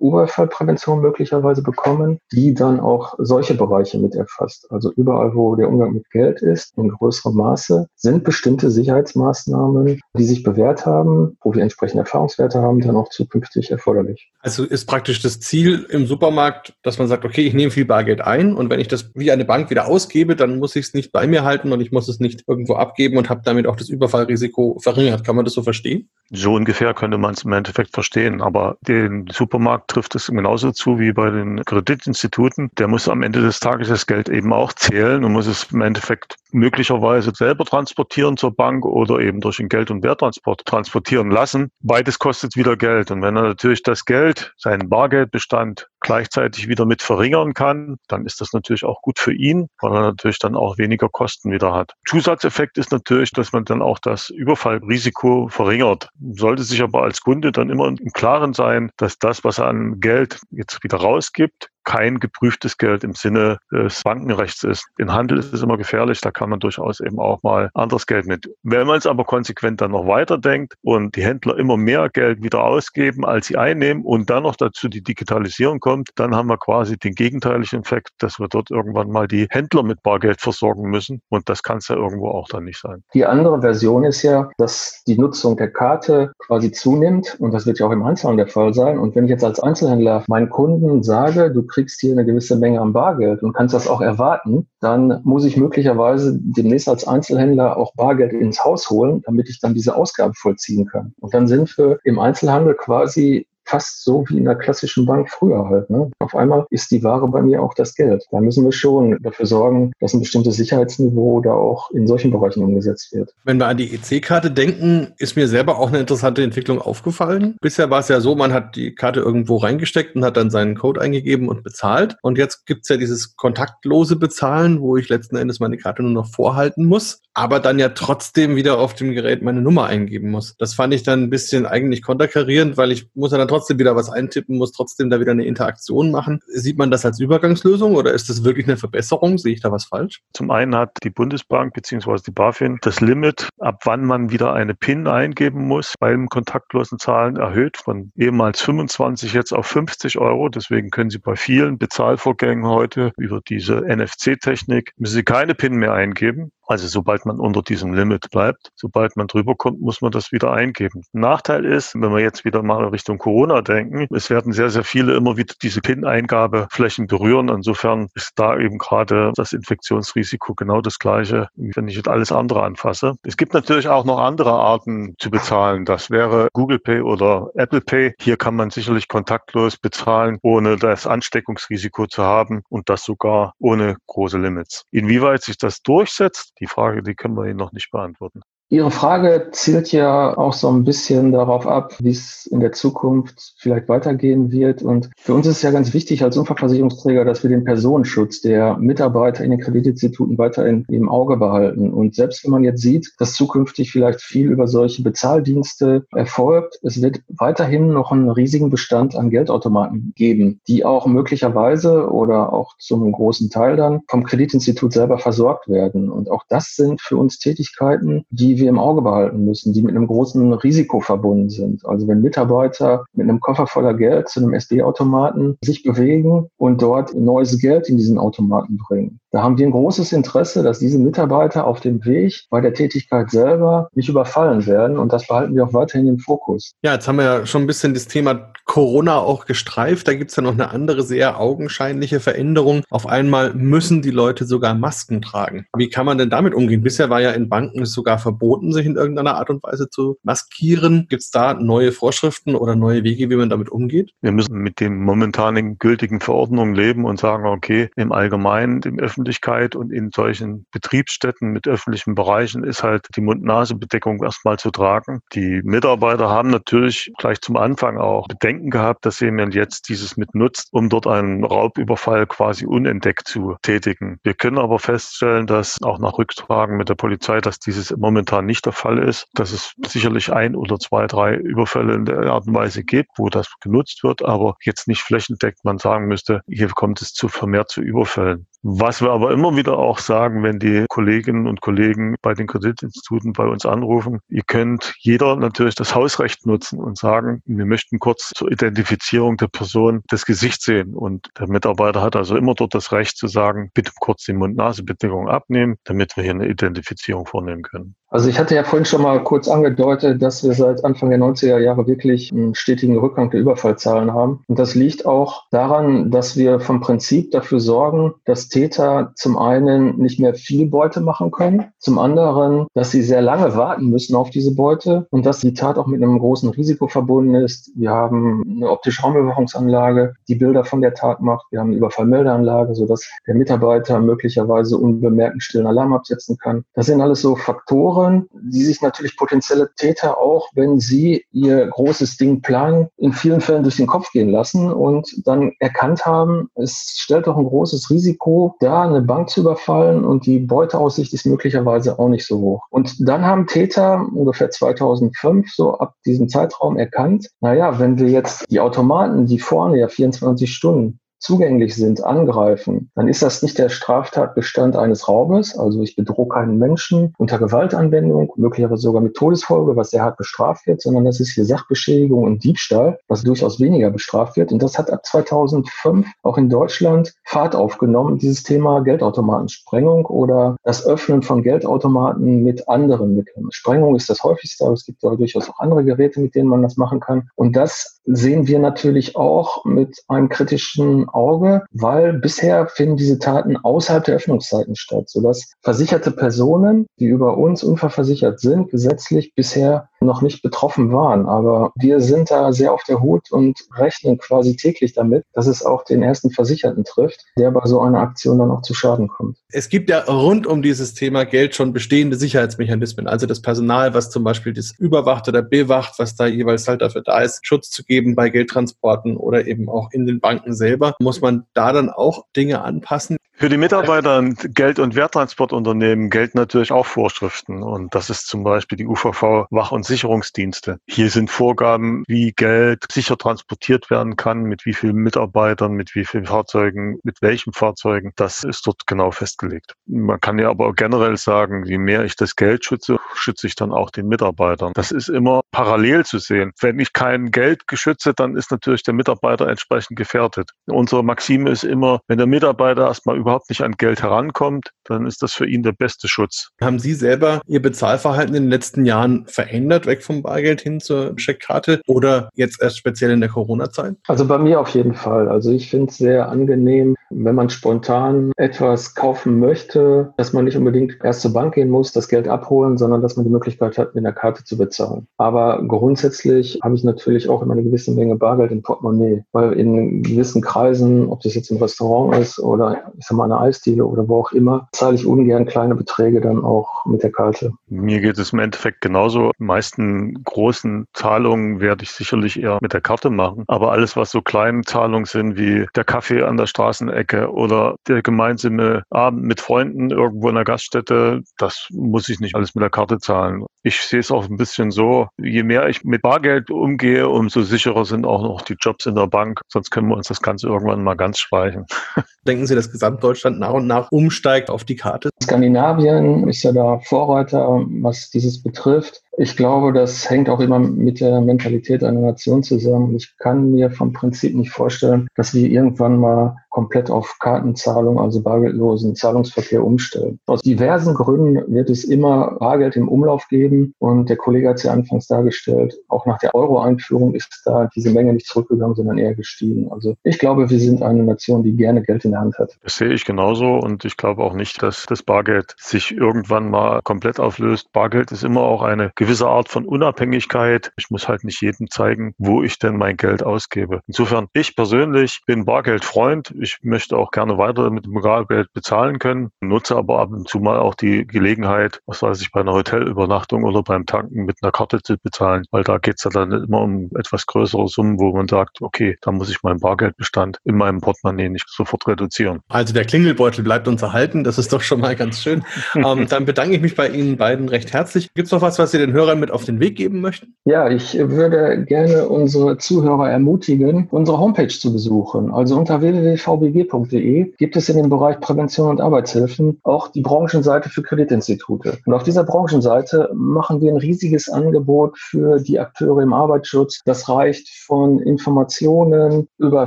UVV-Überfallprävention 0.00 1.00
möglicherweise 1.00 1.62
bekommen, 1.62 2.18
die 2.32 2.54
dann 2.54 2.80
auch 2.80 3.14
solche 3.18 3.54
Bereiche 3.54 3.98
mit 3.98 4.14
erfasst. 4.14 4.66
Also 4.70 4.92
überall, 4.92 5.34
wo 5.34 5.54
der 5.56 5.68
Umgang 5.68 5.92
mit 5.92 6.10
Geld 6.10 6.42
ist, 6.42 6.76
in 6.76 6.88
größerem 6.88 7.36
Maße, 7.36 7.86
sind 7.96 8.24
bestimmte 8.24 8.70
Sicherheitsmaßnahmen, 8.70 10.00
die 10.16 10.24
sich 10.24 10.42
bewährt 10.42 10.86
haben, 10.86 11.36
wo 11.42 11.54
wir 11.54 11.62
entsprechende 11.62 12.02
Erfahrungswerte 12.02 12.60
haben, 12.60 12.80
dann 12.80 12.96
auch 12.96 13.10
zukünftig 13.10 13.70
erforderlich. 13.70 14.30
Also 14.40 14.64
ist 14.64 14.86
praktisch 14.86 15.20
das 15.20 15.40
Ziel 15.40 15.86
im 15.90 16.06
Supermarkt, 16.06 16.74
dass 16.82 16.98
man 16.98 17.08
sagt, 17.08 17.24
okay, 17.24 17.46
ich 17.46 17.54
nehme 17.54 17.70
viel 17.70 17.84
Bargeld 17.84 18.20
ein 18.20 18.54
und 18.54 18.70
wenn 18.70 18.80
ich 18.80 18.88
das 18.88 19.10
wie 19.14 19.30
eine 19.30 19.44
Bank 19.44 19.70
wieder 19.70 19.86
ausgebe, 19.86 20.36
dann 20.36 20.58
muss 20.58 20.76
ich 20.76 20.86
es 20.86 20.94
nicht 20.94 21.12
bei 21.12 21.26
mir 21.26 21.44
halten 21.44 21.72
und 21.72 21.80
ich 21.80 21.92
muss 21.92 22.08
es 22.08 22.20
nicht 22.20 22.44
irgendwo 22.46 22.74
abgeben 22.74 23.16
und 23.16 23.28
habe 23.28 23.42
damit 23.44 23.66
auch 23.66 23.76
das 23.76 23.88
Überfallrisiko 23.88 24.78
verringert. 24.80 25.24
Kann 25.24 25.36
man 25.36 25.44
das 25.44 25.54
so 25.54 25.62
verstehen? 25.62 26.08
So 26.30 26.54
ungefähr 26.54 26.92
könnte 26.92 27.16
man 27.16 27.34
es 27.34 27.44
im 27.44 27.52
Endeffekt 27.52 27.94
verstehen. 27.94 28.42
Aber 28.42 28.76
den 28.82 29.26
Supermarkt 29.32 29.88
trifft 29.88 30.14
es 30.14 30.26
genauso 30.26 30.72
zu 30.72 30.98
wie 30.98 31.12
bei 31.12 31.30
den 31.30 31.64
Kreditinstituten. 31.64 32.70
Der 32.76 32.88
muss 32.88 33.08
am 33.08 33.22
Ende 33.22 33.40
des 33.40 33.60
Tages 33.60 33.88
das 33.88 34.06
Geld 34.06 34.28
eben 34.28 34.52
auch 34.52 34.72
zählen 34.74 35.24
und 35.24 35.32
muss 35.32 35.46
es 35.46 35.64
im 35.72 35.80
Endeffekt 35.80 36.36
möglicherweise 36.52 37.32
selber 37.34 37.64
transportieren 37.64 38.36
zur 38.36 38.54
Bank 38.54 38.84
oder 38.84 39.18
eben 39.20 39.40
durch 39.40 39.58
den 39.58 39.68
Geld- 39.68 39.90
und 39.90 40.02
Werttransport 40.02 40.64
transportieren 40.64 41.30
lassen. 41.30 41.70
Beides 41.80 42.18
kostet 42.18 42.56
wieder 42.56 42.76
Geld. 42.76 43.10
Und 43.10 43.22
wenn 43.22 43.36
er 43.36 43.42
natürlich 43.42 43.82
das 43.82 44.04
Geld, 44.04 44.54
seinen 44.56 44.88
Bargeldbestand 44.88 45.88
gleichzeitig 46.00 46.68
wieder 46.68 46.86
mit 46.86 47.02
verringern 47.02 47.54
kann, 47.54 47.96
dann 48.08 48.24
ist 48.24 48.40
das 48.40 48.52
natürlich 48.52 48.84
auch 48.84 49.02
gut 49.02 49.18
für 49.18 49.32
ihn, 49.32 49.68
weil 49.80 49.92
er 49.94 50.02
natürlich 50.02 50.38
dann 50.38 50.54
auch 50.54 50.78
weniger 50.78 51.08
Kosten 51.08 51.50
wieder 51.50 51.74
hat. 51.74 51.92
Zusatzeffekt 52.06 52.78
ist 52.78 52.92
natürlich, 52.92 53.32
dass 53.32 53.52
man 53.52 53.64
dann 53.64 53.82
auch 53.82 53.98
das 53.98 54.30
Überfallrisiko 54.30 55.48
verringert. 55.48 56.08
Sollte 56.32 56.62
sich 56.62 56.82
aber 56.82 57.02
als 57.02 57.20
Kunde 57.20 57.52
dann 57.52 57.70
immer 57.70 57.88
im 57.88 58.12
Klaren 58.12 58.52
sein, 58.54 58.90
dass 58.96 59.18
das, 59.18 59.44
was 59.44 59.58
er 59.58 59.66
an 59.66 60.00
Geld 60.00 60.40
jetzt 60.50 60.82
wieder 60.84 60.98
rausgibt, 60.98 61.70
kein 61.88 62.20
geprüftes 62.20 62.76
Geld 62.76 63.02
im 63.02 63.14
Sinne 63.14 63.56
des 63.72 64.02
Bankenrechts 64.02 64.62
ist. 64.62 64.86
In 64.98 65.10
Handel 65.10 65.38
ist 65.38 65.54
es 65.54 65.62
immer 65.62 65.78
gefährlich, 65.78 66.20
da 66.20 66.30
kann 66.30 66.50
man 66.50 66.60
durchaus 66.60 67.00
eben 67.00 67.18
auch 67.18 67.42
mal 67.42 67.70
anderes 67.72 68.06
Geld 68.06 68.26
mit. 68.26 68.46
Wenn 68.62 68.86
man 68.86 68.98
es 68.98 69.06
aber 69.06 69.24
konsequent 69.24 69.80
dann 69.80 69.92
noch 69.92 70.06
weiterdenkt 70.06 70.74
und 70.82 71.16
die 71.16 71.24
Händler 71.24 71.56
immer 71.56 71.78
mehr 71.78 72.10
Geld 72.10 72.42
wieder 72.42 72.62
ausgeben, 72.62 73.24
als 73.24 73.46
sie 73.46 73.56
einnehmen 73.56 74.04
und 74.04 74.28
dann 74.28 74.42
noch 74.42 74.56
dazu 74.56 74.88
die 74.88 75.02
Digitalisierung 75.02 75.80
kommt, 75.80 76.10
dann 76.16 76.36
haben 76.36 76.48
wir 76.50 76.58
quasi 76.58 76.98
den 76.98 77.14
gegenteiligen 77.14 77.80
Effekt, 77.80 78.10
dass 78.18 78.38
wir 78.38 78.48
dort 78.48 78.70
irgendwann 78.70 79.10
mal 79.10 79.26
die 79.26 79.46
Händler 79.48 79.82
mit 79.82 80.02
Bargeld 80.02 80.42
versorgen 80.42 80.90
müssen 80.90 81.22
und 81.30 81.48
das 81.48 81.62
kann 81.62 81.78
es 81.78 81.88
ja 81.88 81.96
irgendwo 81.96 82.28
auch 82.28 82.48
dann 82.48 82.64
nicht 82.64 82.80
sein. 82.82 83.02
Die 83.14 83.24
andere 83.24 83.62
Version 83.62 84.04
ist 84.04 84.22
ja, 84.22 84.50
dass 84.58 85.02
die 85.06 85.16
Nutzung 85.16 85.56
der 85.56 85.72
Karte 85.72 86.32
quasi 86.38 86.70
zunimmt 86.70 87.36
und 87.38 87.52
das 87.52 87.64
wird 87.64 87.78
ja 87.78 87.86
auch 87.86 87.92
im 87.92 88.02
Einzelhandel 88.02 88.44
der 88.44 88.52
Fall 88.52 88.74
sein. 88.74 88.98
Und 88.98 89.16
wenn 89.16 89.24
ich 89.24 89.30
jetzt 89.30 89.44
als 89.44 89.58
Einzelhändler 89.58 90.24
meinen 90.28 90.50
Kunden 90.50 91.02
sage, 91.02 91.50
du 91.50 91.62
kriegst 91.62 91.77
hier 91.86 92.12
eine 92.12 92.24
gewisse 92.24 92.56
Menge 92.56 92.80
an 92.80 92.92
Bargeld 92.92 93.42
und 93.42 93.52
kannst 93.52 93.74
das 93.74 93.86
auch 93.86 94.00
erwarten, 94.00 94.68
dann 94.80 95.20
muss 95.24 95.44
ich 95.44 95.56
möglicherweise 95.56 96.38
demnächst 96.40 96.88
als 96.88 97.06
Einzelhändler 97.06 97.76
auch 97.76 97.94
Bargeld 97.94 98.32
ins 98.32 98.64
Haus 98.64 98.90
holen, 98.90 99.22
damit 99.24 99.48
ich 99.48 99.60
dann 99.60 99.74
diese 99.74 99.94
Ausgabe 99.94 100.34
vollziehen 100.36 100.86
kann. 100.86 101.14
Und 101.20 101.34
dann 101.34 101.46
sind 101.46 101.76
wir 101.78 101.98
im 102.04 102.18
Einzelhandel 102.18 102.74
quasi 102.74 103.46
fast 103.68 104.04
so 104.04 104.24
wie 104.28 104.38
in 104.38 104.44
der 104.44 104.54
klassischen 104.54 105.04
Bank 105.04 105.28
früher 105.30 105.68
halt. 105.68 105.90
Ne? 105.90 106.10
Auf 106.18 106.34
einmal 106.34 106.66
ist 106.70 106.90
die 106.90 107.02
Ware 107.04 107.28
bei 107.28 107.42
mir 107.42 107.62
auch 107.62 107.74
das 107.74 107.94
Geld. 107.94 108.24
Da 108.30 108.40
müssen 108.40 108.64
wir 108.64 108.72
schon 108.72 109.18
dafür 109.22 109.46
sorgen, 109.46 109.92
dass 110.00 110.14
ein 110.14 110.20
bestimmtes 110.20 110.56
Sicherheitsniveau 110.56 111.40
da 111.40 111.52
auch 111.52 111.90
in 111.90 112.06
solchen 112.06 112.30
Bereichen 112.30 112.64
umgesetzt 112.64 113.12
wird. 113.12 113.34
Wenn 113.44 113.58
wir 113.58 113.66
an 113.66 113.76
die 113.76 113.94
EC-Karte 113.94 114.50
denken, 114.50 115.12
ist 115.18 115.36
mir 115.36 115.48
selber 115.48 115.78
auch 115.78 115.88
eine 115.88 115.98
interessante 115.98 116.42
Entwicklung 116.42 116.80
aufgefallen. 116.80 117.56
Bisher 117.60 117.90
war 117.90 118.00
es 118.00 118.08
ja 118.08 118.20
so, 118.20 118.34
man 118.34 118.52
hat 118.52 118.74
die 118.74 118.94
Karte 118.94 119.20
irgendwo 119.20 119.56
reingesteckt 119.56 120.16
und 120.16 120.24
hat 120.24 120.36
dann 120.36 120.50
seinen 120.50 120.74
Code 120.74 121.00
eingegeben 121.00 121.48
und 121.48 121.62
bezahlt. 121.62 122.16
Und 122.22 122.38
jetzt 122.38 122.66
gibt's 122.66 122.88
ja 122.88 122.96
dieses 122.96 123.36
kontaktlose 123.36 124.16
Bezahlen, 124.16 124.80
wo 124.80 124.96
ich 124.96 125.08
letzten 125.08 125.36
Endes 125.36 125.60
meine 125.60 125.76
Karte 125.76 126.02
nur 126.02 126.12
noch 126.12 126.26
vorhalten 126.26 126.86
muss, 126.86 127.20
aber 127.34 127.60
dann 127.60 127.78
ja 127.78 127.90
trotzdem 127.90 128.56
wieder 128.56 128.78
auf 128.78 128.94
dem 128.94 129.12
Gerät 129.12 129.42
meine 129.42 129.60
Nummer 129.60 129.84
eingeben 129.86 130.30
muss. 130.30 130.56
Das 130.58 130.74
fand 130.74 130.94
ich 130.94 131.02
dann 131.02 131.24
ein 131.24 131.30
bisschen 131.30 131.66
eigentlich 131.66 132.02
konterkarierend, 132.02 132.76
weil 132.76 132.92
ich 132.92 133.08
muss 133.14 133.32
ja 133.32 133.38
dann 133.38 133.48
trotzdem 133.48 133.57
wieder 133.68 133.96
was 133.96 134.10
eintippen, 134.10 134.56
muss 134.56 134.72
trotzdem 134.72 135.10
da 135.10 135.20
wieder 135.20 135.32
eine 135.32 135.44
Interaktion 135.44 136.10
machen. 136.10 136.40
Sieht 136.46 136.78
man 136.78 136.90
das 136.90 137.04
als 137.04 137.20
Übergangslösung 137.20 137.94
oder 137.94 138.12
ist 138.12 138.28
das 138.28 138.44
wirklich 138.44 138.66
eine 138.66 138.76
Verbesserung? 138.76 139.38
Sehe 139.38 139.54
ich 139.54 139.60
da 139.60 139.72
was 139.72 139.84
falsch? 139.86 140.22
Zum 140.32 140.50
einen 140.50 140.74
hat 140.74 140.96
die 141.02 141.10
Bundesbank 141.10 141.74
bzw. 141.74 142.18
die 142.26 142.30
BaFin 142.30 142.78
das 142.82 143.00
Limit, 143.00 143.48
ab 143.58 143.82
wann 143.84 144.04
man 144.04 144.30
wieder 144.30 144.52
eine 144.52 144.74
PIN 144.74 145.06
eingeben 145.06 145.66
muss 145.66 145.94
beim 145.98 146.28
kontaktlosen 146.28 146.98
Zahlen 146.98 147.36
erhöht 147.36 147.76
von 147.76 148.12
ehemals 148.16 148.60
25 148.60 149.32
jetzt 149.32 149.52
auf 149.52 149.66
50 149.66 150.18
Euro. 150.18 150.48
Deswegen 150.48 150.90
können 150.90 151.10
Sie 151.10 151.18
bei 151.18 151.36
vielen 151.36 151.78
Bezahlvorgängen 151.78 152.66
heute 152.66 153.12
über 153.16 153.40
diese 153.40 153.80
NFC-Technik, 153.80 154.92
müssen 154.96 155.14
Sie 155.14 155.24
keine 155.24 155.54
PIN 155.54 155.74
mehr 155.74 155.92
eingeben. 155.92 156.52
Also 156.68 156.86
sobald 156.86 157.24
man 157.24 157.40
unter 157.40 157.62
diesem 157.62 157.94
Limit 157.94 158.30
bleibt, 158.30 158.70
sobald 158.76 159.16
man 159.16 159.26
drüber 159.26 159.54
kommt, 159.54 159.80
muss 159.80 160.02
man 160.02 160.12
das 160.12 160.32
wieder 160.32 160.52
eingeben. 160.52 161.02
Nachteil 161.12 161.64
ist, 161.64 161.94
wenn 161.94 162.12
wir 162.12 162.20
jetzt 162.20 162.44
wieder 162.44 162.62
mal 162.62 162.84
Richtung 162.88 163.16
Corona 163.16 163.62
denken, 163.62 164.06
es 164.14 164.28
werden 164.28 164.52
sehr, 164.52 164.68
sehr 164.68 164.84
viele 164.84 165.14
immer 165.14 165.38
wieder 165.38 165.54
diese 165.62 165.80
PIN-Eingabeflächen 165.80 167.06
berühren. 167.06 167.48
Insofern 167.48 168.08
ist 168.14 168.32
da 168.36 168.58
eben 168.58 168.76
gerade 168.76 169.32
das 169.34 169.54
Infektionsrisiko 169.54 170.54
genau 170.54 170.82
das 170.82 170.98
gleiche, 170.98 171.48
wenn 171.56 171.88
ich 171.88 171.96
jetzt 171.96 172.08
alles 172.08 172.32
andere 172.32 172.62
anfasse. 172.62 173.14
Es 173.22 173.38
gibt 173.38 173.54
natürlich 173.54 173.88
auch 173.88 174.04
noch 174.04 174.18
andere 174.18 174.52
Arten 174.52 175.14
zu 175.18 175.30
bezahlen. 175.30 175.86
Das 175.86 176.10
wäre 176.10 176.48
Google 176.52 176.80
Pay 176.80 177.00
oder 177.00 177.48
Apple 177.54 177.80
Pay. 177.80 178.12
Hier 178.20 178.36
kann 178.36 178.54
man 178.54 178.68
sicherlich 178.68 179.08
kontaktlos 179.08 179.78
bezahlen, 179.78 180.38
ohne 180.42 180.76
das 180.76 181.06
Ansteckungsrisiko 181.06 182.06
zu 182.08 182.22
haben 182.22 182.60
und 182.68 182.90
das 182.90 183.04
sogar 183.04 183.54
ohne 183.58 183.96
große 184.06 184.36
Limits. 184.36 184.84
Inwieweit 184.90 185.42
sich 185.42 185.56
das 185.56 185.80
durchsetzt, 185.80 186.52
die 186.60 186.66
Frage, 186.66 187.02
die 187.02 187.14
können 187.14 187.34
wir 187.36 187.46
Ihnen 187.46 187.56
noch 187.56 187.72
nicht 187.72 187.90
beantworten. 187.90 188.42
Ihre 188.70 188.90
Frage 188.90 189.48
zielt 189.52 189.92
ja 189.92 190.36
auch 190.36 190.52
so 190.52 190.68
ein 190.68 190.84
bisschen 190.84 191.32
darauf 191.32 191.66
ab, 191.66 191.94
wie 192.00 192.10
es 192.10 192.46
in 192.46 192.60
der 192.60 192.72
Zukunft 192.72 193.54
vielleicht 193.56 193.88
weitergehen 193.88 194.52
wird. 194.52 194.82
Und 194.82 195.08
für 195.16 195.32
uns 195.32 195.46
ist 195.46 195.56
es 195.56 195.62
ja 195.62 195.70
ganz 195.70 195.94
wichtig 195.94 196.22
als 196.22 196.36
Unfallversicherungsträger, 196.36 197.24
dass 197.24 197.42
wir 197.42 197.48
den 197.48 197.64
Personenschutz 197.64 198.42
der 198.42 198.76
Mitarbeiter 198.76 199.42
in 199.42 199.52
den 199.52 199.60
Kreditinstituten 199.60 200.36
weiterhin 200.36 200.84
im 200.90 201.08
Auge 201.08 201.38
behalten. 201.38 201.94
Und 201.94 202.14
selbst 202.14 202.44
wenn 202.44 202.50
man 202.50 202.62
jetzt 202.62 202.82
sieht, 202.82 203.14
dass 203.18 203.32
zukünftig 203.32 203.90
vielleicht 203.90 204.20
viel 204.20 204.50
über 204.50 204.68
solche 204.68 205.02
Bezahldienste 205.02 206.04
erfolgt, 206.14 206.78
es 206.82 207.00
wird 207.00 207.22
weiterhin 207.28 207.88
noch 207.94 208.12
einen 208.12 208.28
riesigen 208.28 208.68
Bestand 208.68 209.16
an 209.16 209.30
Geldautomaten 209.30 210.12
geben, 210.14 210.60
die 210.68 210.84
auch 210.84 211.06
möglicherweise 211.06 212.10
oder 212.10 212.52
auch 212.52 212.76
zum 212.78 213.10
großen 213.12 213.48
Teil 213.48 213.76
dann 213.76 214.00
vom 214.08 214.24
Kreditinstitut 214.24 214.92
selber 214.92 215.18
versorgt 215.18 215.68
werden. 215.68 216.10
Und 216.10 216.30
auch 216.30 216.44
das 216.50 216.74
sind 216.76 217.00
für 217.00 217.16
uns 217.16 217.38
Tätigkeiten, 217.38 218.24
die 218.28 218.57
wir 218.60 218.68
im 218.68 218.78
Auge 218.78 219.02
behalten 219.02 219.44
müssen, 219.44 219.72
die 219.72 219.82
mit 219.82 219.94
einem 219.94 220.06
großen 220.06 220.52
Risiko 220.54 221.00
verbunden 221.00 221.50
sind. 221.50 221.84
Also 221.86 222.06
wenn 222.08 222.20
Mitarbeiter 222.20 223.04
mit 223.12 223.28
einem 223.28 223.40
Koffer 223.40 223.66
voller 223.66 223.94
Geld 223.94 224.28
zu 224.28 224.40
einem 224.40 224.54
SD-Automaten 224.54 225.56
sich 225.62 225.82
bewegen 225.82 226.48
und 226.56 226.82
dort 226.82 227.14
neues 227.14 227.58
Geld 227.58 227.88
in 227.88 227.96
diesen 227.96 228.18
Automaten 228.18 228.78
bringen, 228.78 229.20
da 229.30 229.42
haben 229.42 229.58
wir 229.58 229.66
ein 229.66 229.72
großes 229.72 230.12
Interesse, 230.12 230.62
dass 230.62 230.78
diese 230.78 230.98
Mitarbeiter 230.98 231.66
auf 231.66 231.80
dem 231.80 232.02
Weg 232.06 232.46
bei 232.48 232.62
der 232.62 232.72
Tätigkeit 232.72 233.30
selber 233.30 233.88
nicht 233.94 234.08
überfallen 234.08 234.66
werden. 234.66 234.98
Und 234.98 235.12
das 235.12 235.26
behalten 235.26 235.54
wir 235.54 235.64
auch 235.64 235.74
weiterhin 235.74 236.08
im 236.08 236.18
Fokus. 236.18 236.72
Ja, 236.82 236.94
jetzt 236.94 237.06
haben 237.06 237.16
wir 237.16 237.24
ja 237.24 237.46
schon 237.46 237.62
ein 237.62 237.66
bisschen 237.66 237.92
das 237.92 238.06
Thema 238.06 238.52
Corona 238.64 239.18
auch 239.18 239.44
gestreift. 239.44 240.08
Da 240.08 240.14
gibt 240.14 240.30
es 240.30 240.36
ja 240.36 240.42
noch 240.42 240.52
eine 240.52 240.70
andere 240.70 241.02
sehr 241.02 241.40
augenscheinliche 241.40 242.20
Veränderung. 242.20 242.82
Auf 242.90 243.06
einmal 243.06 243.52
müssen 243.54 244.00
die 244.00 244.10
Leute 244.10 244.46
sogar 244.46 244.74
Masken 244.74 245.20
tragen. 245.20 245.66
Wie 245.76 245.90
kann 245.90 246.06
man 246.06 246.16
denn 246.16 246.30
damit 246.30 246.54
umgehen? 246.54 246.82
Bisher 246.82 247.10
war 247.10 247.20
ja 247.20 247.30
in 247.30 247.48
Banken 247.48 247.84
sogar 247.84 248.18
verboten, 248.18 248.47
sich 248.72 248.86
in 248.86 248.96
irgendeiner 248.96 249.36
Art 249.36 249.50
und 249.50 249.62
Weise 249.62 249.88
zu 249.88 250.18
maskieren. 250.22 251.06
Gibt 251.08 251.22
es 251.22 251.30
da 251.30 251.54
neue 251.54 251.92
Vorschriften 251.92 252.54
oder 252.54 252.76
neue 252.76 253.04
Wege, 253.04 253.30
wie 253.30 253.36
man 253.36 253.50
damit 253.50 253.70
umgeht? 253.70 254.12
Wir 254.20 254.32
müssen 254.32 254.58
mit 254.58 254.80
den 254.80 255.02
momentanen 255.02 255.78
gültigen 255.78 256.20
Verordnungen 256.20 256.74
leben 256.74 257.04
und 257.04 257.20
sagen, 257.20 257.46
okay, 257.46 257.90
im 257.96 258.12
Allgemeinen, 258.12 258.82
Öffentlichen 258.98 259.18
Öffentlichkeit 259.18 259.76
und 259.76 259.92
in 259.92 260.10
solchen 260.14 260.66
Betriebsstätten 260.70 261.50
mit 261.50 261.66
öffentlichen 261.66 262.14
Bereichen 262.14 262.64
ist 262.64 262.82
halt 262.82 263.06
die 263.16 263.20
Mund-Nase-Bedeckung 263.20 264.22
erstmal 264.22 264.58
zu 264.58 264.70
tragen. 264.70 265.20
Die 265.34 265.60
Mitarbeiter 265.64 266.28
haben 266.28 266.50
natürlich 266.50 267.12
gleich 267.18 267.40
zum 267.40 267.56
Anfang 267.56 267.98
auch 267.98 268.26
Bedenken 268.28 268.70
gehabt, 268.70 269.04
dass 269.04 269.20
jemand 269.20 269.54
jetzt 269.54 269.88
dieses 269.88 270.16
mit 270.16 270.34
nutzt, 270.34 270.68
um 270.72 270.88
dort 270.88 271.06
einen 271.06 271.44
Raubüberfall 271.44 272.26
quasi 272.26 272.64
unentdeckt 272.64 273.26
zu 273.26 273.56
tätigen. 273.62 274.18
Wir 274.22 274.34
können 274.34 274.58
aber 274.58 274.78
feststellen, 274.78 275.46
dass 275.46 275.78
auch 275.82 275.98
nach 275.98 276.16
Rückfragen 276.16 276.76
mit 276.76 276.88
der 276.88 276.94
Polizei, 276.94 277.40
dass 277.40 277.58
dieses 277.58 277.94
momentan 277.96 278.37
nicht 278.42 278.66
der 278.66 278.72
Fall 278.72 278.98
ist, 278.98 279.26
dass 279.34 279.52
es 279.52 279.72
sicherlich 279.86 280.32
ein 280.32 280.54
oder 280.54 280.78
zwei, 280.78 281.06
drei 281.06 281.34
Überfälle 281.34 281.94
in 281.94 282.04
der 282.04 282.26
Art 282.26 282.46
und 282.46 282.54
Weise 282.54 282.84
gibt, 282.84 283.10
wo 283.16 283.28
das 283.28 283.48
genutzt 283.60 284.02
wird, 284.04 284.24
aber 284.24 284.56
jetzt 284.62 284.88
nicht 284.88 285.02
flächendeckt 285.02 285.64
man 285.64 285.78
sagen 285.78 286.06
müsste, 286.06 286.42
hier 286.48 286.68
kommt 286.68 287.02
es 287.02 287.12
zu 287.12 287.28
vermehrt 287.28 287.70
zu 287.70 287.80
Überfällen. 287.80 288.46
Was 288.62 289.00
wir 289.00 289.10
aber 289.10 289.30
immer 289.32 289.56
wieder 289.56 289.78
auch 289.78 289.98
sagen, 289.98 290.42
wenn 290.42 290.58
die 290.58 290.84
Kolleginnen 290.88 291.46
und 291.46 291.60
Kollegen 291.60 292.16
bei 292.22 292.34
den 292.34 292.48
Kreditinstituten 292.48 293.32
bei 293.32 293.46
uns 293.46 293.64
anrufen, 293.64 294.18
ihr 294.28 294.42
könnt 294.44 294.94
jeder 294.98 295.36
natürlich 295.36 295.76
das 295.76 295.94
Hausrecht 295.94 296.44
nutzen 296.44 296.80
und 296.80 296.98
sagen, 296.98 297.40
wir 297.44 297.66
möchten 297.66 298.00
kurz 298.00 298.32
zur 298.34 298.50
Identifizierung 298.50 299.36
der 299.36 299.46
Person 299.46 300.02
das 300.08 300.26
Gesicht 300.26 300.62
sehen. 300.62 300.94
Und 300.94 301.28
der 301.38 301.48
Mitarbeiter 301.48 302.02
hat 302.02 302.16
also 302.16 302.36
immer 302.36 302.54
dort 302.54 302.74
das 302.74 302.90
Recht 302.90 303.16
zu 303.16 303.28
sagen, 303.28 303.70
bitte 303.74 303.92
kurz 304.00 304.24
die 304.24 304.32
Mund-Nase-Bedeckung 304.32 305.28
abnehmen, 305.28 305.76
damit 305.84 306.16
wir 306.16 306.24
hier 306.24 306.32
eine 306.32 306.48
Identifizierung 306.48 307.26
vornehmen 307.26 307.62
können. 307.62 307.94
Also 308.10 308.30
ich 308.30 308.38
hatte 308.38 308.54
ja 308.54 308.64
vorhin 308.64 308.86
schon 308.86 309.02
mal 309.02 309.22
kurz 309.22 309.48
angedeutet, 309.48 310.22
dass 310.22 310.42
wir 310.42 310.54
seit 310.54 310.82
Anfang 310.82 311.10
der 311.10 311.18
90er 311.18 311.58
Jahre 311.58 311.86
wirklich 311.86 312.32
einen 312.32 312.54
stetigen 312.54 312.98
Rückgang 312.98 313.30
der 313.30 313.40
Überfallzahlen 313.40 314.14
haben. 314.14 314.42
Und 314.46 314.58
das 314.58 314.74
liegt 314.74 315.04
auch 315.04 315.44
daran, 315.50 316.10
dass 316.10 316.34
wir 316.34 316.58
vom 316.58 316.80
Prinzip 316.80 317.30
dafür 317.32 317.60
sorgen, 317.60 318.14
dass 318.24 318.47
Täter 318.48 319.12
zum 319.14 319.38
einen 319.38 319.98
nicht 319.98 320.20
mehr 320.20 320.34
viel 320.34 320.66
Beute 320.66 321.00
machen 321.00 321.30
können, 321.30 321.66
zum 321.78 321.98
anderen, 321.98 322.66
dass 322.74 322.90
sie 322.90 323.02
sehr 323.02 323.22
lange 323.22 323.56
warten 323.56 323.86
müssen 323.86 324.14
auf 324.14 324.30
diese 324.30 324.54
Beute 324.54 325.06
und 325.10 325.26
dass 325.26 325.40
die 325.40 325.54
Tat 325.54 325.78
auch 325.78 325.86
mit 325.86 326.02
einem 326.02 326.18
großen 326.18 326.50
Risiko 326.50 326.88
verbunden 326.88 327.34
ist. 327.34 327.70
Wir 327.76 327.90
haben 327.90 328.42
eine 328.48 328.70
optische 328.70 329.02
Raumüberwachungsanlage, 329.02 330.14
die 330.28 330.34
Bilder 330.34 330.64
von 330.64 330.80
der 330.80 330.94
Tat 330.94 331.20
macht. 331.20 331.46
Wir 331.50 331.60
haben 331.60 331.68
eine 331.68 331.76
Überfallmeldeanlage, 331.76 332.74
sodass 332.74 333.08
der 333.26 333.34
Mitarbeiter 333.34 334.00
möglicherweise 334.00 334.76
unbemerkt 334.76 335.32
einen 335.32 335.40
stillen 335.40 335.66
Alarm 335.66 335.92
absetzen 335.92 336.38
kann. 336.38 336.64
Das 336.74 336.86
sind 336.86 337.00
alles 337.00 337.20
so 337.20 337.36
Faktoren, 337.36 338.28
die 338.32 338.62
sich 338.62 338.82
natürlich 338.82 339.16
potenzielle 339.16 339.70
Täter 339.76 340.18
auch, 340.18 340.48
wenn 340.54 340.80
sie 340.80 341.24
ihr 341.32 341.66
großes 341.66 342.16
Ding 342.16 342.40
planen, 342.42 342.88
in 342.96 343.12
vielen 343.12 343.40
Fällen 343.40 343.62
durch 343.62 343.76
den 343.76 343.86
Kopf 343.86 344.10
gehen 344.12 344.30
lassen 344.30 344.72
und 344.72 345.08
dann 345.26 345.52
erkannt 345.60 346.06
haben, 346.06 346.50
es 346.54 346.96
stellt 346.98 347.26
doch 347.26 347.36
ein 347.36 347.44
großes 347.44 347.90
Risiko 347.90 348.37
da, 348.60 348.82
eine 348.82 349.02
Bank 349.02 349.30
zu 349.30 349.40
überfallen 349.40 350.04
und 350.04 350.26
die 350.26 350.38
Beuteaussicht 350.38 351.12
ist 351.12 351.26
möglicherweise 351.26 351.98
auch 351.98 352.08
nicht 352.08 352.26
so 352.26 352.38
hoch. 352.40 352.62
Und 352.70 353.08
dann 353.08 353.24
haben 353.24 353.46
Täter 353.46 354.06
ungefähr 354.14 354.50
2005 354.50 355.52
so 355.52 355.78
ab 355.78 355.94
diesem 356.06 356.28
Zeitraum 356.28 356.76
erkannt, 356.76 357.28
naja, 357.40 357.78
wenn 357.78 357.98
wir 357.98 358.08
jetzt 358.08 358.44
die 358.50 358.60
Automaten, 358.60 359.26
die 359.26 359.38
vorne 359.38 359.78
ja 359.78 359.88
24 359.88 360.52
Stunden 360.52 361.00
zugänglich 361.18 361.74
sind, 361.74 362.04
angreifen, 362.04 362.90
dann 362.94 363.08
ist 363.08 363.22
das 363.22 363.42
nicht 363.42 363.58
der 363.58 363.68
Straftatbestand 363.68 364.76
eines 364.76 365.08
Raubes. 365.08 365.58
Also 365.58 365.82
ich 365.82 365.96
bedrohe 365.96 366.28
keinen 366.28 366.58
Menschen 366.58 367.14
unter 367.18 367.38
Gewaltanwendung, 367.38 368.32
möglicherweise 368.36 368.82
sogar 368.82 369.02
mit 369.02 369.14
Todesfolge, 369.14 369.76
was 369.76 369.90
sehr 369.90 370.02
hart 370.02 370.16
bestraft 370.16 370.66
wird, 370.66 370.80
sondern 370.80 371.04
das 371.04 371.20
ist 371.20 371.32
hier 371.32 371.44
Sachbeschädigung 371.44 372.22
und 372.24 372.44
Diebstahl, 372.44 372.98
was 373.08 373.22
durchaus 373.22 373.60
weniger 373.60 373.90
bestraft 373.90 374.36
wird. 374.36 374.52
Und 374.52 374.62
das 374.62 374.78
hat 374.78 374.90
ab 374.90 375.04
2005 375.04 376.06
auch 376.22 376.38
in 376.38 376.48
Deutschland 376.48 377.14
Fahrt 377.24 377.54
aufgenommen, 377.54 378.18
dieses 378.18 378.42
Thema 378.42 378.80
Geldautomatensprengung 378.80 380.06
oder 380.06 380.56
das 380.62 380.86
Öffnen 380.86 381.22
von 381.22 381.42
Geldautomaten 381.42 382.42
mit 382.42 382.68
anderen 382.68 383.16
Mitteln. 383.16 383.46
Sprengung 383.50 383.96
ist 383.96 384.08
das 384.08 384.22
häufigste, 384.22 384.64
aber 384.64 384.74
es 384.74 384.84
gibt 384.84 385.02
durchaus 385.02 385.48
auch 385.48 385.58
andere 385.58 385.84
Geräte, 385.84 386.20
mit 386.20 386.34
denen 386.34 386.48
man 386.48 386.62
das 386.62 386.76
machen 386.76 387.00
kann. 387.00 387.28
Und 387.34 387.56
das 387.56 387.97
sehen 388.10 388.46
wir 388.46 388.58
natürlich 388.58 389.16
auch 389.16 389.64
mit 389.64 390.02
einem 390.08 390.28
kritischen 390.28 391.08
Auge, 391.08 391.64
weil 391.72 392.14
bisher 392.14 392.66
finden 392.66 392.96
diese 392.96 393.18
Taten 393.18 393.56
außerhalb 393.56 394.04
der 394.04 394.16
Öffnungszeiten 394.16 394.76
statt, 394.76 395.08
sodass 395.08 395.52
versicherte 395.62 396.10
Personen, 396.10 396.86
die 396.98 397.06
über 397.06 397.36
uns 397.36 397.62
unverversichert 397.62 398.40
sind, 398.40 398.70
gesetzlich 398.70 399.34
bisher 399.34 399.88
noch 400.00 400.22
nicht 400.22 400.42
betroffen 400.42 400.92
waren. 400.92 401.26
Aber 401.26 401.72
wir 401.74 402.00
sind 402.00 402.30
da 402.30 402.52
sehr 402.52 402.72
auf 402.72 402.82
der 402.84 403.00
Hut 403.00 403.30
und 403.30 403.58
rechnen 403.76 404.18
quasi 404.18 404.56
täglich 404.56 404.92
damit, 404.92 405.24
dass 405.32 405.46
es 405.46 405.64
auch 405.64 405.84
den 405.84 406.02
ersten 406.02 406.30
Versicherten 406.30 406.84
trifft, 406.84 407.24
der 407.36 407.50
bei 407.50 407.66
so 407.66 407.80
einer 407.80 408.00
Aktion 408.00 408.38
dann 408.38 408.50
auch 408.50 408.62
zu 408.62 408.74
Schaden 408.74 409.08
kommt. 409.08 409.36
Es 409.50 409.68
gibt 409.68 409.90
ja 409.90 410.00
rund 410.04 410.46
um 410.46 410.62
dieses 410.62 410.94
Thema 410.94 411.24
Geld 411.24 411.54
schon 411.54 411.72
bestehende 411.72 412.16
Sicherheitsmechanismen. 412.16 413.08
Also 413.08 413.26
das 413.26 413.42
Personal, 413.42 413.92
was 413.94 414.10
zum 414.10 414.24
Beispiel 414.24 414.52
das 414.52 414.72
überwacht 414.78 415.28
oder 415.28 415.42
bewacht, 415.42 415.94
was 415.98 416.14
da 416.14 416.26
jeweils 416.26 416.68
halt 416.68 416.80
dafür 416.80 417.02
da 417.02 417.20
ist, 417.20 417.40
Schutz 417.42 417.70
zu 417.70 417.84
geben 417.84 417.97
bei 418.14 418.30
Geldtransporten 418.30 419.16
oder 419.16 419.46
eben 419.46 419.68
auch 419.68 419.90
in 419.92 420.06
den 420.06 420.20
Banken 420.20 420.54
selber. 420.54 420.94
Muss 421.00 421.20
man 421.20 421.46
da 421.54 421.72
dann 421.72 421.90
auch 421.90 422.24
Dinge 422.36 422.62
anpassen? 422.62 423.18
Für 423.40 423.48
die 423.48 423.56
Mitarbeiter 423.56 424.18
und 424.18 424.52
Geld- 424.56 424.80
und 424.80 424.96
Werttransportunternehmen 424.96 426.10
gelten 426.10 426.38
natürlich 426.38 426.72
auch 426.72 426.86
Vorschriften. 426.86 427.62
Und 427.62 427.94
das 427.94 428.10
ist 428.10 428.26
zum 428.26 428.42
Beispiel 428.42 428.76
die 428.76 428.86
UVV 428.86 429.46
Wach- 429.50 429.70
und 429.70 429.86
Sicherungsdienste. 429.86 430.80
Hier 430.88 431.08
sind 431.08 431.30
Vorgaben, 431.30 432.02
wie 432.08 432.32
Geld 432.32 432.84
sicher 432.90 433.16
transportiert 433.16 433.90
werden 433.90 434.16
kann, 434.16 434.42
mit 434.42 434.66
wie 434.66 434.74
vielen 434.74 434.96
Mitarbeitern, 434.96 435.74
mit 435.74 435.94
wie 435.94 436.04
vielen 436.04 436.26
Fahrzeugen, 436.26 436.98
mit 437.04 437.22
welchen 437.22 437.52
Fahrzeugen. 437.52 438.10
Das 438.16 438.42
ist 438.42 438.66
dort 438.66 438.88
genau 438.88 439.12
festgelegt. 439.12 439.74
Man 439.86 440.20
kann 440.20 440.40
ja 440.40 440.50
aber 440.50 440.72
generell 440.72 441.16
sagen, 441.16 441.64
je 441.64 441.78
mehr 441.78 442.02
ich 442.02 442.16
das 442.16 442.34
Geld 442.34 442.64
schütze, 442.64 442.98
schütze 443.14 443.46
ich 443.46 443.54
dann 443.54 443.70
auch 443.70 443.90
den 443.90 444.08
Mitarbeitern. 444.08 444.72
Das 444.74 444.90
ist 444.90 445.08
immer 445.08 445.42
parallel 445.52 446.04
zu 446.04 446.18
sehen. 446.18 446.50
Wenn 446.60 446.80
ich 446.80 446.92
kein 446.92 447.30
Geld 447.30 447.68
geschütze, 447.88 448.12
dann 448.14 448.36
ist 448.36 448.50
natürlich 448.50 448.82
der 448.82 448.94
Mitarbeiter 448.94 449.48
entsprechend 449.48 449.96
gefährdet. 449.96 450.50
Unsere 450.66 451.02
Maxime 451.02 451.50
ist 451.50 451.64
immer, 451.64 452.00
wenn 452.06 452.18
der 452.18 452.26
Mitarbeiter 452.26 452.86
erstmal 452.86 453.16
überhaupt 453.16 453.48
nicht 453.48 453.62
an 453.62 453.72
Geld 453.72 454.02
herankommt, 454.02 454.70
dann 454.84 455.06
ist 455.06 455.22
das 455.22 455.32
für 455.32 455.46
ihn 455.46 455.62
der 455.62 455.72
beste 455.72 456.08
Schutz. 456.08 456.50
Haben 456.60 456.78
Sie 456.78 456.94
selber 456.94 457.40
Ihr 457.46 457.62
Bezahlverhalten 457.62 458.34
in 458.34 458.44
den 458.44 458.50
letzten 458.50 458.84
Jahren 458.84 459.26
verändert, 459.26 459.86
weg 459.86 460.02
vom 460.02 460.22
Bargeld 460.22 460.60
hin 460.60 460.80
zur 460.80 461.14
Scheckkarte 461.16 461.80
oder 461.86 462.28
jetzt 462.34 462.62
erst 462.62 462.78
speziell 462.78 463.10
in 463.10 463.20
der 463.20 463.30
Corona-Zeit? 463.30 463.96
Also 464.06 464.26
bei 464.26 464.38
mir 464.38 464.60
auf 464.60 464.68
jeden 464.70 464.94
Fall. 464.94 465.28
Also 465.28 465.50
ich 465.50 465.70
finde 465.70 465.90
es 465.90 465.96
sehr 465.96 466.28
angenehm, 466.28 466.94
wenn 467.10 467.34
man 467.34 467.48
spontan 467.48 468.32
etwas 468.36 468.94
kaufen 468.94 469.38
möchte, 469.38 470.12
dass 470.16 470.32
man 470.32 470.44
nicht 470.44 470.56
unbedingt 470.56 470.98
erst 471.02 471.22
zur 471.22 471.32
Bank 471.32 471.54
gehen 471.54 471.70
muss, 471.70 471.92
das 471.92 472.08
Geld 472.08 472.28
abholen, 472.28 472.76
sondern 472.76 473.00
dass 473.00 473.16
man 473.16 473.24
die 473.24 473.32
Möglichkeit 473.32 473.78
hat, 473.78 473.94
mit 473.94 474.04
der 474.04 474.12
Karte 474.12 474.44
zu 474.44 474.58
bezahlen. 474.58 475.06
Aber 475.16 475.62
grundsätzlich 475.66 476.58
habe 476.62 476.74
ich 476.74 476.84
natürlich 476.84 477.28
auch 477.28 477.42
immer 477.42 477.54
eine 477.54 477.62
gewisse 477.62 477.77
Menge 477.86 478.16
Bargeld 478.16 478.50
im 478.50 478.62
Portemonnaie, 478.62 479.24
weil 479.32 479.52
in 479.52 480.02
gewissen 480.02 480.42
Kreisen, 480.42 481.08
ob 481.08 481.20
das 481.20 481.34
jetzt 481.34 481.50
im 481.50 481.58
Restaurant 481.58 482.16
ist 482.16 482.38
oder 482.38 482.92
ich 482.98 483.06
sag 483.06 483.16
mal 483.16 483.24
eine 483.24 483.40
Eisdiele 483.40 483.84
oder 483.84 484.08
wo 484.08 484.20
auch 484.20 484.32
immer, 484.32 484.68
zahle 484.72 484.96
ich 484.96 485.06
ungern 485.06 485.46
kleine 485.46 485.74
Beträge 485.74 486.20
dann 486.20 486.44
auch 486.44 486.84
mit 486.86 487.02
der 487.02 487.12
Karte. 487.12 487.52
Mir 487.68 488.00
geht 488.00 488.18
es 488.18 488.32
im 488.32 488.38
Endeffekt 488.38 488.80
genauso. 488.80 489.30
Die 489.38 489.44
meisten 489.44 490.22
großen 490.24 490.86
Zahlungen 490.92 491.60
werde 491.60 491.84
ich 491.84 491.90
sicherlich 491.90 492.42
eher 492.42 492.58
mit 492.60 492.72
der 492.72 492.80
Karte 492.80 493.10
machen. 493.10 493.44
Aber 493.46 493.72
alles, 493.72 493.96
was 493.96 494.10
so 494.10 494.20
kleine 494.20 494.62
Zahlungen 494.62 495.04
sind, 495.04 495.36
wie 495.36 495.66
der 495.76 495.84
Kaffee 495.84 496.22
an 496.22 496.36
der 496.36 496.46
Straßenecke 496.46 497.30
oder 497.30 497.76
der 497.86 498.02
gemeinsame 498.02 498.82
Abend 498.90 499.24
mit 499.24 499.40
Freunden 499.40 499.90
irgendwo 499.90 500.28
in 500.28 500.34
der 500.34 500.44
Gaststätte, 500.44 501.22
das 501.36 501.68
muss 501.70 502.08
ich 502.08 502.20
nicht 502.20 502.34
alles 502.34 502.54
mit 502.54 502.62
der 502.62 502.70
Karte 502.70 502.98
zahlen. 502.98 503.44
Ich 503.62 503.80
sehe 503.80 504.00
es 504.00 504.10
auch 504.10 504.28
ein 504.28 504.36
bisschen 504.36 504.70
so, 504.70 505.08
je 505.18 505.42
mehr 505.42 505.68
ich 505.68 505.84
mit 505.84 506.02
Bargeld 506.02 506.50
umgehe, 506.50 507.08
umso 507.08 507.42
sicherer 507.42 507.57
sind 507.62 508.06
auch 508.06 508.22
noch 508.22 508.42
die 508.42 508.56
Jobs 508.60 508.86
in 508.86 508.94
der 508.94 509.06
Bank. 509.06 509.40
Sonst 509.48 509.70
können 509.70 509.88
wir 509.88 509.96
uns 509.96 510.08
das 510.08 510.20
Ganze 510.20 510.48
irgendwann 510.48 510.82
mal 510.82 510.94
ganz 510.94 511.18
streichen. 511.18 511.66
Denken 512.26 512.46
Sie, 512.46 512.54
dass 512.54 512.70
Gesamtdeutschland 512.70 513.38
nach 513.38 513.52
und 513.52 513.66
nach 513.66 513.90
umsteigt 513.90 514.50
auf 514.50 514.64
die 514.64 514.76
Karte? 514.76 515.10
Skandinavien 515.22 516.28
ist 516.28 516.42
ja 516.42 516.52
da 516.52 516.78
Vorreiter, 516.80 517.64
was 517.80 518.10
dieses 518.10 518.42
betrifft. 518.42 519.02
Ich 519.20 519.36
glaube, 519.36 519.72
das 519.72 520.08
hängt 520.08 520.30
auch 520.30 520.38
immer 520.38 520.60
mit 520.60 521.00
der 521.00 521.20
Mentalität 521.20 521.82
einer 521.82 522.00
Nation 522.00 522.44
zusammen. 522.44 522.94
Ich 522.94 523.16
kann 523.18 523.50
mir 523.50 523.70
vom 523.70 523.92
Prinzip 523.92 524.36
nicht 524.36 524.50
vorstellen, 524.50 525.08
dass 525.16 525.34
wir 525.34 525.50
irgendwann 525.50 525.98
mal 525.98 526.36
komplett 526.50 526.90
auf 526.90 527.18
Kartenzahlung, 527.20 527.98
also 528.00 528.22
bargeldlosen 528.22 528.94
Zahlungsverkehr 528.94 529.64
umstellen. 529.64 530.18
Aus 530.26 530.42
diversen 530.42 530.94
Gründen 530.94 531.52
wird 531.52 531.68
es 531.68 531.84
immer 531.84 532.36
Bargeld 532.38 532.76
im 532.76 532.88
Umlauf 532.88 533.28
geben 533.28 533.74
und 533.78 534.08
der 534.08 534.16
Kollege 534.16 534.48
hat 534.48 534.56
es 534.56 534.62
ja 534.62 534.72
anfangs 534.72 535.08
dargestellt, 535.08 535.78
auch 535.88 536.06
nach 536.06 536.18
der 536.18 536.34
Euro-Einführung 536.34 537.14
ist 537.14 537.42
da 537.44 537.68
diese 537.74 537.90
Menge 537.90 538.12
nicht 538.12 538.26
zurückgegangen, 538.26 538.74
sondern 538.74 538.98
eher 538.98 539.14
gestiegen. 539.14 539.70
Also 539.70 539.94
ich 540.04 540.18
glaube, 540.18 540.48
wir 540.48 540.58
sind 540.58 540.82
eine 540.82 541.02
Nation, 541.02 541.42
die 541.42 541.54
gerne 541.54 541.82
Geld 541.82 542.04
in 542.04 542.12
der 542.12 542.20
Hand 542.20 542.38
hat. 542.38 542.56
Das 542.62 542.76
sehe 542.76 542.92
ich 542.92 543.04
genauso 543.04 543.56
und 543.56 543.84
ich 543.84 543.96
glaube 543.96 544.22
auch 544.22 544.34
nicht, 544.34 544.62
dass 544.62 544.86
das 544.86 545.02
Bargeld 545.02 545.54
sich 545.58 545.96
irgendwann 545.96 546.50
mal 546.50 546.80
komplett 546.82 547.20
auflöst. 547.20 547.72
Bargeld 547.72 548.12
ist 548.12 548.24
immer 548.24 548.42
auch 548.42 548.62
eine 548.62 548.90
gewisse 548.94 549.07
Art 549.26 549.48
von 549.48 549.64
Unabhängigkeit. 549.64 550.72
Ich 550.76 550.90
muss 550.90 551.08
halt 551.08 551.24
nicht 551.24 551.40
jedem 551.40 551.70
zeigen, 551.70 552.14
wo 552.18 552.42
ich 552.42 552.58
denn 552.58 552.76
mein 552.76 552.96
Geld 552.96 553.22
ausgebe. 553.22 553.80
Insofern, 553.86 554.28
ich 554.32 554.54
persönlich 554.54 555.20
bin 555.26 555.44
Bargeldfreund. 555.44 556.34
Ich 556.40 556.58
möchte 556.62 556.96
auch 556.96 557.10
gerne 557.10 557.38
weiter 557.38 557.70
mit 557.70 557.86
dem 557.86 557.94
Bargeld 557.94 558.52
bezahlen 558.52 558.98
können, 558.98 559.30
nutze 559.40 559.76
aber 559.76 559.98
ab 560.00 560.10
und 560.10 560.28
zu 560.28 560.38
mal 560.40 560.58
auch 560.58 560.74
die 560.74 561.06
Gelegenheit, 561.06 561.80
was 561.86 562.02
weiß 562.02 562.20
ich, 562.20 562.30
bei 562.30 562.40
einer 562.40 562.52
Hotelübernachtung 562.52 563.44
oder 563.44 563.62
beim 563.62 563.86
Tanken 563.86 564.24
mit 564.24 564.36
einer 564.42 564.52
Karte 564.52 564.82
zu 564.82 564.96
bezahlen, 564.98 565.44
weil 565.50 565.64
da 565.64 565.78
geht 565.78 565.96
es 565.98 566.04
ja 566.04 566.10
dann 566.10 566.32
immer 566.32 566.60
um 566.60 566.90
etwas 566.98 567.26
größere 567.26 567.68
Summen, 567.68 567.98
wo 567.98 568.14
man 568.14 568.28
sagt, 568.28 568.60
okay, 568.60 568.96
da 569.00 569.12
muss 569.12 569.30
ich 569.30 569.42
meinen 569.42 569.60
Bargeldbestand 569.60 570.38
in 570.44 570.56
meinem 570.56 570.80
Portemonnaie 570.80 571.28
nicht 571.28 571.48
sofort 571.48 571.86
reduzieren. 571.86 572.40
Also 572.48 572.74
der 572.74 572.84
Klingelbeutel 572.84 573.44
bleibt 573.44 573.68
uns 573.68 573.82
erhalten, 573.82 574.24
das 574.24 574.38
ist 574.38 574.52
doch 574.52 574.62
schon 574.62 574.80
mal 574.80 574.96
ganz 574.96 575.22
schön. 575.22 575.44
ähm, 575.74 576.06
dann 576.08 576.24
bedanke 576.24 576.54
ich 576.54 576.60
mich 576.60 576.74
bei 576.74 576.88
Ihnen 576.88 577.16
beiden 577.16 577.48
recht 577.48 577.72
herzlich. 577.72 578.12
Gibt 578.14 578.26
es 578.26 578.32
noch 578.32 578.42
was, 578.42 578.58
was 578.58 578.70
Sie 578.70 578.78
den 578.78 578.92
Hörern 578.98 579.20
mit 579.20 579.30
auf 579.30 579.44
den 579.44 579.60
Weg 579.60 579.76
geben 579.76 580.00
möchten? 580.00 580.34
Ja, 580.44 580.68
ich 580.68 580.98
würde 580.98 581.64
gerne 581.64 582.08
unsere 582.08 582.58
Zuhörer 582.58 583.08
ermutigen, 583.10 583.86
unsere 583.90 584.18
Homepage 584.18 584.48
zu 584.48 584.72
besuchen. 584.72 585.30
Also 585.30 585.56
unter 585.56 585.80
www.vbg.de 585.80 587.32
gibt 587.38 587.56
es 587.56 587.68
in 587.68 587.76
dem 587.76 587.90
Bereich 587.90 588.18
Prävention 588.20 588.70
und 588.70 588.80
Arbeitshilfen 588.80 589.60
auch 589.62 589.88
die 589.88 590.00
Branchenseite 590.00 590.68
für 590.68 590.82
Kreditinstitute. 590.82 591.78
Und 591.86 591.94
auf 591.94 592.02
dieser 592.02 592.24
Branchenseite 592.24 593.10
machen 593.14 593.60
wir 593.60 593.70
ein 593.70 593.76
riesiges 593.76 594.28
Angebot 594.28 594.98
für 594.98 595.38
die 595.38 595.60
Akteure 595.60 596.02
im 596.02 596.12
Arbeitsschutz. 596.12 596.80
Das 596.84 597.08
reicht 597.08 597.48
von 597.66 598.00
Informationen 598.00 599.28
über 599.38 599.66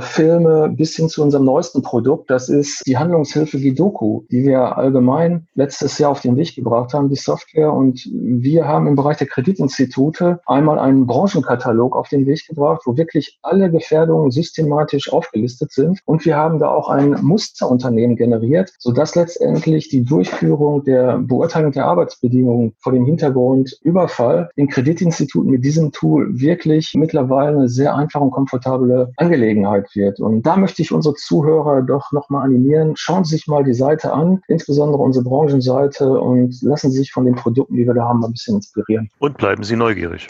Filme 0.00 0.68
bis 0.68 0.96
hin 0.96 1.08
zu 1.08 1.22
unserem 1.22 1.44
neuesten 1.44 1.82
Produkt. 1.82 2.30
Das 2.30 2.48
ist 2.48 2.82
die 2.86 2.98
Handlungshilfe 2.98 3.58
Gidoku, 3.58 4.24
die 4.30 4.44
wir 4.44 4.76
allgemein 4.76 5.46
letztes 5.54 5.98
Jahr 5.98 6.10
auf 6.10 6.20
den 6.20 6.36
Weg 6.36 6.54
gebracht 6.54 6.92
haben, 6.92 7.08
die 7.08 7.16
Software. 7.16 7.72
Und 7.72 8.06
wir 8.12 8.66
haben 8.66 8.86
im 8.86 8.96
Bereich 8.96 9.21
der 9.22 9.28
Kreditinstitute 9.28 10.40
einmal 10.46 10.80
einen 10.80 11.06
Branchenkatalog 11.06 11.94
auf 11.94 12.08
den 12.08 12.26
Weg 12.26 12.44
gebracht, 12.48 12.82
wo 12.86 12.96
wirklich 12.96 13.38
alle 13.42 13.70
Gefährdungen 13.70 14.32
systematisch 14.32 15.12
aufgelistet 15.12 15.70
sind. 15.70 16.00
Und 16.06 16.24
wir 16.24 16.36
haben 16.36 16.58
da 16.58 16.68
auch 16.68 16.88
ein 16.88 17.16
Musterunternehmen 17.22 18.16
generiert, 18.16 18.72
sodass 18.80 19.14
letztendlich 19.14 19.88
die 19.90 20.04
Durchführung 20.04 20.82
der 20.82 21.18
Beurteilung 21.18 21.70
der 21.70 21.86
Arbeitsbedingungen 21.86 22.74
vor 22.80 22.92
dem 22.92 23.04
Hintergrund 23.04 23.78
Überfall 23.82 24.50
in 24.56 24.66
Kreditinstituten 24.66 25.50
mit 25.50 25.64
diesem 25.64 25.92
Tool 25.92 26.40
wirklich 26.40 26.94
mittlerweile 26.96 27.58
eine 27.58 27.68
sehr 27.68 27.94
einfache 27.94 28.24
und 28.24 28.32
komfortable 28.32 29.12
Angelegenheit 29.18 29.94
wird. 29.94 30.18
Und 30.18 30.42
da 30.42 30.56
möchte 30.56 30.82
ich 30.82 30.90
unsere 30.90 31.14
Zuhörer 31.14 31.82
doch 31.82 32.10
nochmal 32.10 32.44
animieren. 32.44 32.94
Schauen 32.96 33.22
Sie 33.22 33.36
sich 33.36 33.46
mal 33.46 33.62
die 33.62 33.74
Seite 33.74 34.12
an, 34.12 34.40
insbesondere 34.48 35.00
unsere 35.00 35.24
Branchenseite 35.24 36.10
und 36.20 36.60
lassen 36.62 36.90
Sie 36.90 36.98
sich 36.98 37.12
von 37.12 37.24
den 37.24 37.36
Produkten, 37.36 37.76
die 37.76 37.86
wir 37.86 37.94
da 37.94 38.08
haben, 38.08 38.24
ein 38.24 38.32
bisschen 38.32 38.56
inspirieren. 38.56 39.01
Und 39.18 39.38
bleiben 39.38 39.64
Sie 39.64 39.76
neugierig. 39.76 40.28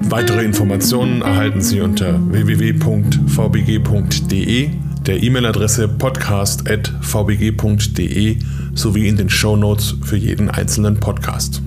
Weitere 0.00 0.44
Informationen 0.44 1.22
erhalten 1.22 1.62
Sie 1.62 1.80
unter 1.80 2.20
www.vbg.de, 2.32 3.20
der 5.06 5.22
E-Mail-Adresse 5.22 5.88
podcast.vbg.de 5.88 8.38
sowie 8.74 9.08
in 9.08 9.16
den 9.16 9.30
Show 9.30 9.56
Notes 9.56 9.96
für 10.04 10.16
jeden 10.16 10.50
einzelnen 10.50 11.00
Podcast. 11.00 11.62